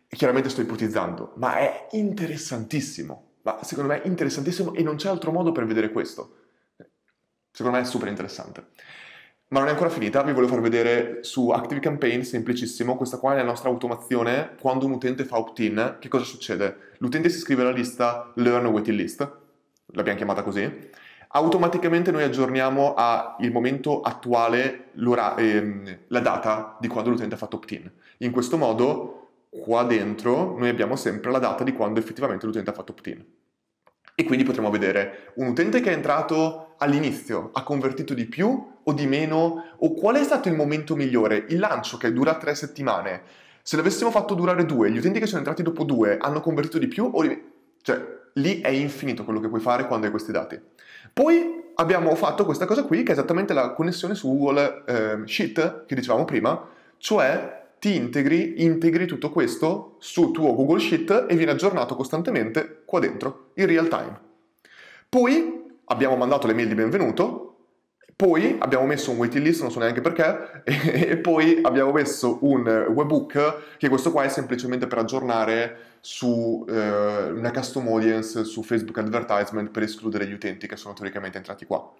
chiaramente 0.08 0.50
sto 0.50 0.60
ipotizzando, 0.60 1.32
ma 1.36 1.56
è 1.56 1.86
interessantissimo, 1.92 3.30
ma 3.42 3.62
secondo 3.62 3.92
me 3.92 4.02
è 4.02 4.06
interessantissimo 4.06 4.74
e 4.74 4.82
non 4.82 4.96
c'è 4.96 5.08
altro 5.08 5.32
modo 5.32 5.52
per 5.52 5.64
vedere 5.64 5.90
questo. 5.90 6.34
Secondo 7.50 7.78
me 7.78 7.82
è 7.82 7.86
super 7.86 8.08
interessante. 8.08 8.66
Ma 9.50 9.60
non 9.60 9.68
è 9.68 9.70
ancora 9.70 9.88
finita, 9.88 10.22
vi 10.22 10.32
volevo 10.32 10.52
far 10.52 10.60
vedere 10.60 11.20
su 11.22 11.48
Active 11.48 11.80
Campaign, 11.80 12.20
semplicissimo, 12.20 12.96
questa 12.96 13.16
qua 13.16 13.32
è 13.32 13.36
la 13.36 13.44
nostra 13.44 13.70
automazione, 13.70 14.56
quando 14.60 14.84
un 14.84 14.92
utente 14.92 15.24
fa 15.24 15.38
opt-in, 15.38 15.96
che 15.98 16.08
cosa 16.08 16.24
succede? 16.24 16.92
L'utente 16.98 17.30
si 17.30 17.38
iscrive 17.38 17.62
alla 17.62 17.70
lista 17.70 18.30
Learn 18.34 18.66
Waiting 18.66 18.94
List, 18.94 19.26
l'abbiamo 19.86 20.18
chiamata 20.18 20.42
così, 20.42 20.90
automaticamente 21.28 22.10
noi 22.10 22.24
aggiorniamo 22.24 22.92
al 22.92 23.50
momento 23.50 24.02
attuale 24.02 24.90
ehm, 24.94 25.98
la 26.08 26.20
data 26.20 26.76
di 26.78 26.88
quando 26.88 27.08
l'utente 27.08 27.34
ha 27.34 27.38
fatto 27.38 27.56
opt-in. 27.56 27.90
In 28.18 28.32
questo 28.32 28.58
modo, 28.58 29.28
qua 29.48 29.82
dentro, 29.84 30.58
noi 30.58 30.68
abbiamo 30.68 30.94
sempre 30.94 31.30
la 31.30 31.38
data 31.38 31.64
di 31.64 31.72
quando 31.72 32.00
effettivamente 32.00 32.44
l'utente 32.44 32.68
ha 32.68 32.74
fatto 32.74 32.92
opt-in. 32.92 33.24
E 34.14 34.24
quindi 34.24 34.44
potremo 34.44 34.68
vedere 34.68 35.32
un 35.36 35.46
utente 35.46 35.80
che 35.80 35.90
è 35.90 35.94
entrato 35.94 36.67
all'inizio, 36.78 37.50
ha 37.52 37.62
convertito 37.62 38.14
di 38.14 38.26
più 38.26 38.72
o 38.82 38.92
di 38.92 39.06
meno, 39.06 39.64
o 39.76 39.94
qual 39.94 40.16
è 40.16 40.24
stato 40.24 40.48
il 40.48 40.54
momento 40.54 40.96
migliore? 40.96 41.44
Il 41.48 41.58
lancio 41.58 41.96
che 41.96 42.12
dura 42.12 42.36
tre 42.36 42.54
settimane. 42.54 43.22
Se 43.62 43.76
l'avessimo 43.76 44.10
fatto 44.10 44.34
durare 44.34 44.64
due, 44.64 44.90
gli 44.90 44.98
utenti 44.98 45.18
che 45.20 45.26
sono 45.26 45.38
entrati 45.38 45.62
dopo 45.62 45.84
due 45.84 46.16
hanno 46.18 46.40
convertito 46.40 46.78
di 46.78 46.88
più 46.88 47.10
o 47.12 47.22
di... 47.22 47.42
Cioè, 47.82 48.16
lì 48.34 48.60
è 48.60 48.68
infinito 48.68 49.24
quello 49.24 49.40
che 49.40 49.48
puoi 49.48 49.60
fare 49.60 49.86
quando 49.86 50.06
hai 50.06 50.10
questi 50.12 50.32
dati. 50.32 50.58
Poi 51.12 51.72
abbiamo 51.74 52.14
fatto 52.14 52.44
questa 52.44 52.64
cosa 52.64 52.84
qui, 52.84 53.02
che 53.02 53.10
è 53.10 53.12
esattamente 53.12 53.52
la 53.52 53.72
connessione 53.72 54.14
su 54.14 54.28
Google 54.28 54.84
eh, 54.86 55.18
Sheet, 55.26 55.84
che 55.86 55.94
dicevamo 55.94 56.24
prima, 56.24 56.66
cioè 56.96 57.66
ti 57.78 57.94
integri, 57.94 58.64
integri 58.64 59.06
tutto 59.06 59.30
questo 59.30 59.96
su 59.98 60.30
tuo 60.30 60.54
Google 60.54 60.80
Sheet 60.80 61.26
e 61.28 61.36
viene 61.36 61.52
aggiornato 61.52 61.94
costantemente 61.94 62.82
qua 62.84 62.98
dentro, 63.00 63.50
in 63.54 63.66
real 63.66 63.88
time. 63.88 64.18
Poi 65.08 65.57
abbiamo 65.88 66.16
mandato 66.16 66.46
le 66.46 66.54
mail 66.54 66.68
di 66.68 66.74
benvenuto, 66.74 67.48
poi 68.18 68.56
abbiamo 68.58 68.84
messo 68.84 69.12
un 69.12 69.16
waiting 69.16 69.44
list, 69.44 69.62
non 69.62 69.70
so 69.70 69.78
neanche 69.78 70.00
perché, 70.00 70.62
e 70.64 71.16
poi 71.18 71.60
abbiamo 71.62 71.92
messo 71.92 72.38
un 72.42 72.66
webbook, 72.88 73.76
che 73.76 73.88
questo 73.88 74.10
qua 74.10 74.24
è 74.24 74.28
semplicemente 74.28 74.86
per 74.86 74.98
aggiornare 74.98 75.86
su 76.00 76.64
eh, 76.68 77.30
una 77.30 77.50
custom 77.52 77.86
audience 77.88 78.44
su 78.44 78.62
Facebook 78.62 78.98
Advertisement 78.98 79.70
per 79.70 79.84
escludere 79.84 80.26
gli 80.26 80.32
utenti 80.32 80.66
che 80.66 80.76
sono 80.76 80.94
teoricamente 80.94 81.36
entrati 81.36 81.64
qua. 81.64 81.92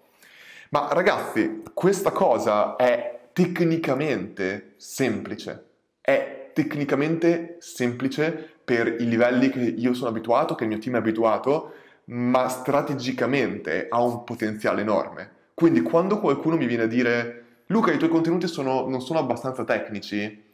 Ma 0.71 0.89
ragazzi, 0.91 1.63
questa 1.73 2.11
cosa 2.11 2.75
è 2.75 3.29
tecnicamente 3.33 4.73
semplice, 4.75 5.65
è 6.01 6.51
tecnicamente 6.53 7.55
semplice 7.59 8.57
per 8.63 8.97
i 8.99 9.07
livelli 9.07 9.49
che 9.49 9.59
io 9.59 9.93
sono 9.93 10.09
abituato, 10.09 10.53
che 10.53 10.63
il 10.63 10.69
mio 10.69 10.79
team 10.79 10.95
è 10.95 10.99
abituato, 10.99 11.73
ma 12.09 12.47
strategicamente 12.47 13.87
ha 13.89 14.01
un 14.01 14.23
potenziale 14.23 14.81
enorme. 14.81 15.37
Quindi 15.53 15.81
quando 15.81 16.19
qualcuno 16.19 16.55
mi 16.55 16.65
viene 16.65 16.83
a 16.83 16.87
dire 16.87 17.43
Luca, 17.67 17.91
i 17.91 17.97
tuoi 17.97 18.09
contenuti 18.09 18.47
sono, 18.47 18.87
non 18.87 19.01
sono 19.01 19.19
abbastanza 19.19 19.63
tecnici, 19.63 20.47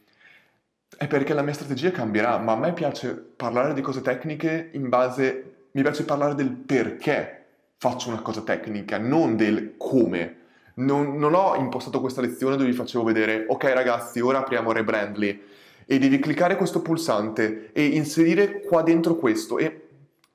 è 0.98 1.08
perché 1.08 1.34
la 1.34 1.44
mia 1.44 1.54
strategia 1.54 1.92
cambierà, 1.92 2.38
ma 2.38 2.54
a 2.54 2.58
me 2.58 2.74
piace 2.74 3.14
parlare 3.14 3.74
di 3.74 3.82
cose 3.82 4.02
tecniche 4.02 4.70
in 4.74 4.90
base, 4.90 5.68
mi 5.72 5.82
piace 5.82 6.04
parlare 6.04 6.36
del 6.36 6.52
perché 6.52 7.46
faccio 7.78 8.10
una 8.10 8.22
cosa 8.22 8.42
tecnica, 8.42 8.98
non 8.98 9.38
del 9.38 9.76
come. 9.78 10.38
Non, 10.76 11.16
non 11.16 11.36
ho 11.36 11.56
impostato 11.56 12.02
questa 12.02 12.20
lezione 12.20 12.58
dove 12.58 12.70
vi 12.70 12.76
facevo 12.76 13.04
vedere, 13.06 13.46
ok 13.48 13.64
ragazzi, 13.74 14.20
ora 14.20 14.40
apriamo 14.40 14.74
Rebrandly 14.74 15.42
e 15.86 16.00
devi 16.00 16.20
cliccare 16.20 16.58
questo 16.58 16.82
pulsante 16.82 17.70
e 17.72 17.86
inserire 17.86 18.62
qua 18.62 18.82
dentro 18.82 19.16
questo 19.16 19.58
e 19.58 19.85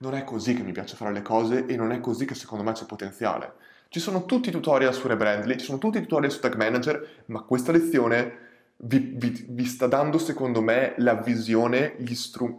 non 0.00 0.14
è 0.14 0.24
così 0.24 0.54
che 0.54 0.62
mi 0.62 0.72
piace 0.72 0.96
fare 0.96 1.12
le 1.12 1.22
cose 1.22 1.66
e 1.66 1.76
non 1.76 1.92
è 1.92 2.00
così 2.00 2.24
che 2.24 2.34
secondo 2.34 2.64
me 2.64 2.72
c'è 2.72 2.86
potenziale. 2.86 3.52
Ci 3.88 4.00
sono 4.00 4.24
tutti 4.24 4.48
i 4.48 4.52
tutorial 4.52 4.94
su 4.94 5.06
Rebrandly, 5.06 5.58
ci 5.58 5.64
sono 5.64 5.78
tutti 5.78 5.98
i 5.98 6.02
tutorial 6.02 6.30
su 6.30 6.40
Tag 6.40 6.54
Manager, 6.54 7.24
ma 7.26 7.42
questa 7.42 7.72
lezione 7.72 8.48
vi, 8.78 9.14
vi, 9.14 9.46
vi 9.48 9.64
sta 9.66 9.86
dando, 9.86 10.18
secondo 10.18 10.62
me, 10.62 10.94
la 10.98 11.14
visione, 11.14 11.96
stru- 12.12 12.58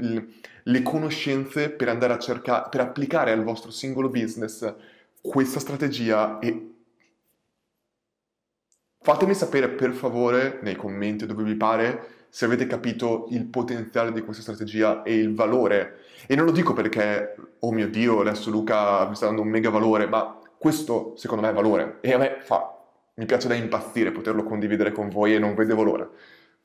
le 0.63 0.82
conoscenze 0.84 1.69
per 1.69 1.89
andare 1.89 2.13
a 2.13 2.19
cercare, 2.19 2.67
per 2.69 2.82
applicare 2.82 3.32
al 3.32 3.43
vostro 3.43 3.71
singolo 3.71 4.10
business 4.10 4.71
questa 5.21 5.60
strategia 5.60 6.38
e 6.39 6.73
fatemi 8.99 9.34
sapere 9.34 9.69
per 9.69 9.93
favore 9.93 10.60
nei 10.62 10.75
commenti 10.75 11.25
dove 11.25 11.43
vi 11.43 11.56
pare 11.56 12.19
se 12.30 12.45
avete 12.45 12.67
capito 12.67 13.27
il 13.32 13.45
potenziale 13.45 14.12
di 14.12 14.21
questa 14.21 14.43
strategia 14.43 15.01
e 15.04 15.15
il 15.15 15.34
valore. 15.34 16.01
E 16.28 16.36
non 16.36 16.46
lo 16.46 16.52
dico 16.52 16.74
perché, 16.74 17.36
oh 17.60 17.72
mio 17.72 17.90
Dio, 17.90 18.22
adesso 18.22 18.50
Luca 18.50 19.08
mi 19.08 19.16
sta 19.16 19.26
dando 19.26 19.42
un 19.42 19.50
mega 19.50 19.70
valore, 19.70 20.08
ma 20.08 20.40
questo 20.58 21.14
secondo 21.16 21.44
me 21.44 21.50
è 21.50 21.54
valore 21.54 21.98
e 22.02 22.14
a 22.14 22.20
me 22.20 22.38
fa, 22.40 22.78
mi 23.16 23.26
piace 23.26 23.48
da 23.48 23.56
impazzire 23.56 24.12
poterlo 24.12 24.44
condividere 24.44 24.92
con 24.92 25.10
voi 25.10 25.34
e 25.34 25.40
non 25.40 25.56
vedevo 25.56 25.82
l'ora. 25.82 26.08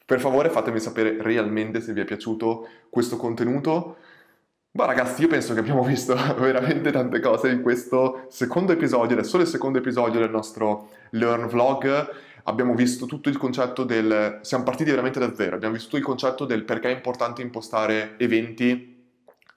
Per 0.04 0.20
favore 0.20 0.50
fatemi 0.50 0.78
sapere 0.78 1.16
realmente 1.20 1.80
se 1.80 1.92
vi 1.92 2.00
è 2.00 2.04
piaciuto 2.04 2.68
questo 2.90 3.16
contenuto. 3.16 3.96
Ma 4.72 4.84
ragazzi, 4.84 5.22
io 5.22 5.28
penso 5.28 5.54
che 5.54 5.60
abbiamo 5.60 5.82
visto 5.82 6.14
veramente 6.38 6.92
tante 6.92 7.20
cose 7.20 7.48
in 7.48 7.62
questo 7.62 8.26
secondo 8.28 8.72
episodio, 8.72 9.18
è 9.18 9.24
solo 9.24 9.42
il 9.42 9.48
secondo 9.48 9.78
episodio 9.78 10.20
del 10.20 10.30
nostro 10.30 10.90
Learn 11.10 11.46
Vlog. 11.46 12.10
Abbiamo 12.44 12.74
visto 12.74 13.06
tutto 13.06 13.28
il 13.30 13.38
concetto 13.38 13.82
del... 13.82 14.40
siamo 14.42 14.62
partiti 14.62 14.90
veramente 14.90 15.18
da 15.18 15.34
zero, 15.34 15.56
abbiamo 15.56 15.72
visto 15.72 15.88
tutto 15.88 16.00
il 16.00 16.04
concetto 16.04 16.44
del 16.44 16.64
perché 16.64 16.88
è 16.90 16.94
importante 16.94 17.42
impostare 17.42 18.14
eventi 18.18 18.95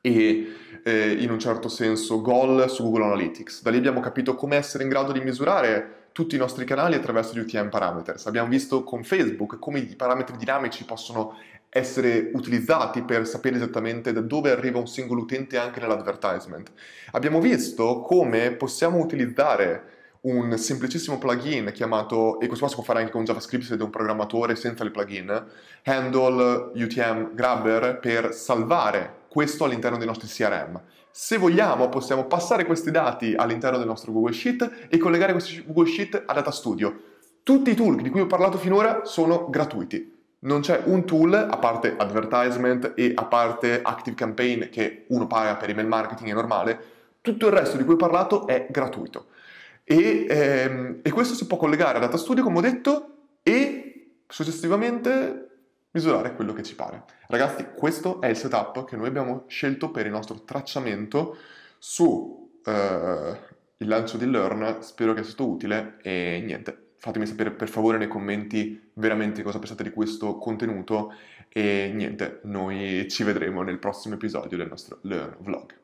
e 0.02 0.56
eh, 0.84 1.12
in 1.12 1.30
un 1.32 1.40
certo 1.40 1.68
senso 1.68 2.22
goal 2.22 2.70
su 2.70 2.84
Google 2.84 3.06
Analytics. 3.06 3.62
Da 3.62 3.70
lì 3.70 3.78
abbiamo 3.78 4.00
capito 4.00 4.36
come 4.36 4.56
essere 4.56 4.84
in 4.84 4.90
grado 4.90 5.12
di 5.12 5.20
misurare 5.20 6.08
tutti 6.12 6.36
i 6.36 6.40
nostri 6.40 6.66
canali 6.66 6.96
attraverso 6.96 7.34
gli 7.34 7.40
UTM 7.40 7.70
parameters. 7.70 8.26
Abbiamo 8.26 8.50
visto 8.50 8.84
con 8.84 9.04
Facebook 9.04 9.60
come 9.60 9.80
i 9.80 9.96
parametri 9.96 10.38
dinamici 10.38 10.86
possono 10.86 11.38
essere 11.70 12.32
utilizzati 12.34 13.04
per 13.04 13.28
sapere 13.28 13.58
esattamente 13.58 14.12
da 14.12 14.22
dove 14.22 14.50
arriva 14.50 14.80
un 14.80 14.88
singolo 14.88 15.22
utente 15.22 15.58
anche 15.58 15.80
nell'advertisement. 15.80 16.72
Abbiamo 17.12 17.40
visto 17.40 18.02
come 18.02 18.52
possiamo 18.52 18.98
utilizzare 18.98 19.98
un 20.22 20.58
semplicissimo 20.58 21.18
plugin 21.18 21.72
chiamato, 21.72 22.40
e 22.40 22.48
questo 22.48 22.66
qua 22.66 22.68
si 22.68 22.76
può 22.76 22.84
fare 22.84 23.00
anche 23.00 23.12
con 23.12 23.24
JavaScript 23.24 23.64
se 23.64 23.70
siete 23.70 23.84
un 23.84 23.92
programmatore 23.92 24.56
senza 24.56 24.84
il 24.84 24.92
plugin, 24.92 25.46
Handle 25.84 26.72
UTM 26.74 27.34
Grabber 27.34 28.00
per 28.00 28.34
salvare 28.34 29.18
questo 29.30 29.63
all'interno 29.63 29.98
dei 29.98 30.08
nostri 30.08 30.28
CRM. 30.28 30.82
Se 31.12 31.38
vogliamo 31.38 31.89
possiamo 31.89 32.26
passare 32.26 32.65
questi 32.65 32.92
dati 32.92 33.34
all'interno 33.36 33.78
del 33.78 33.88
nostro 33.88 34.12
Google 34.12 34.34
Sheet 34.34 34.88
e 34.89 34.98
collegare 34.98 35.32
questi 35.32 35.63
Google 35.65 35.89
Sheet 35.89 36.24
a 36.26 36.34
Data 36.34 36.52
Studio. 36.52 37.02
Tutti 37.44 37.72
i 37.72 37.76
tool 37.76 38.02
di 38.02 38.10
cui 38.10 38.22
ho 38.22 38.28
parlato 38.28 38.58
finora 38.58 39.06
sono 39.06 39.50
gratuiti. 39.50 40.18
Non 40.42 40.62
c'è 40.62 40.84
un 40.86 41.06
tool, 41.06 41.34
a 41.34 41.58
parte 41.58 41.96
advertisement 41.98 42.94
e 42.96 43.12
a 43.13 43.26
parte 43.26 43.82
Active 43.82 44.15
Campaign 44.15 44.70
che 44.70 45.06
uno 45.10 45.28
paga 45.28 45.56
per 45.56 45.70
email 45.70 45.88
marketing 45.88 46.30
è 46.30 46.34
normale, 46.34 46.80
tutto 47.22 47.48
il 47.48 47.54
resto 47.54 47.76
di 47.76 47.84
cui 47.84 47.94
ho 47.94 47.98
parlato 47.98 48.48
è 48.48 48.68
gratuito. 48.70 49.28
E, 49.84 50.26
ehm, 50.30 51.00
e 51.02 51.12
questo 51.12 51.34
si 51.34 51.48
può 51.48 51.58
collegare 51.58 51.98
a 51.98 52.02
Data 52.02 52.18
Studio, 52.18 52.44
come 52.44 52.60
ho 52.60 52.62
detto, 52.62 53.15
e 53.44 54.20
successivamente 54.28 55.49
misurare 55.91 56.36
quello 56.36 56.54
che 56.54 56.63
ci 56.63 56.75
pare. 56.75 57.04
Ragazzi, 57.28 57.67
questo 57.75 58.21
è 58.21 58.28
il 58.28 58.36
setup 58.36 58.86
che 58.86 58.95
noi 58.95 59.08
abbiamo 59.08 59.45
scelto 59.47 59.91
per 59.91 60.06
il 60.06 60.12
nostro 60.12 60.43
tracciamento 60.43 61.38
su 61.78 62.62
uh, 62.63 62.71
il 63.78 63.88
lancio 63.88 64.17
di 64.17 64.30
Learn, 64.30 64.82
spero 64.82 65.13
che 65.13 65.23
sia 65.23 65.32
stato 65.32 65.49
utile 65.49 65.97
e 66.02 66.41
niente, 66.45 66.91
fatemi 66.97 67.25
sapere 67.25 67.52
per 67.52 67.69
favore 67.69 67.97
nei 67.97 68.08
commenti 68.08 68.91
veramente 68.93 69.41
cosa 69.41 69.60
pensate 69.60 69.84
di 69.84 69.91
questo 69.91 70.38
contenuto 70.38 71.13
e 71.47 71.91
niente, 71.93 72.41
noi 72.43 73.08
ci 73.10 73.23
vedremo 73.23 73.63
nel 73.63 73.80
prossimo 73.80 74.15
episodio 74.15 74.58
del 74.58 74.67
nostro 74.67 74.99
Learn 75.02 75.38
Vlog. 75.39 75.78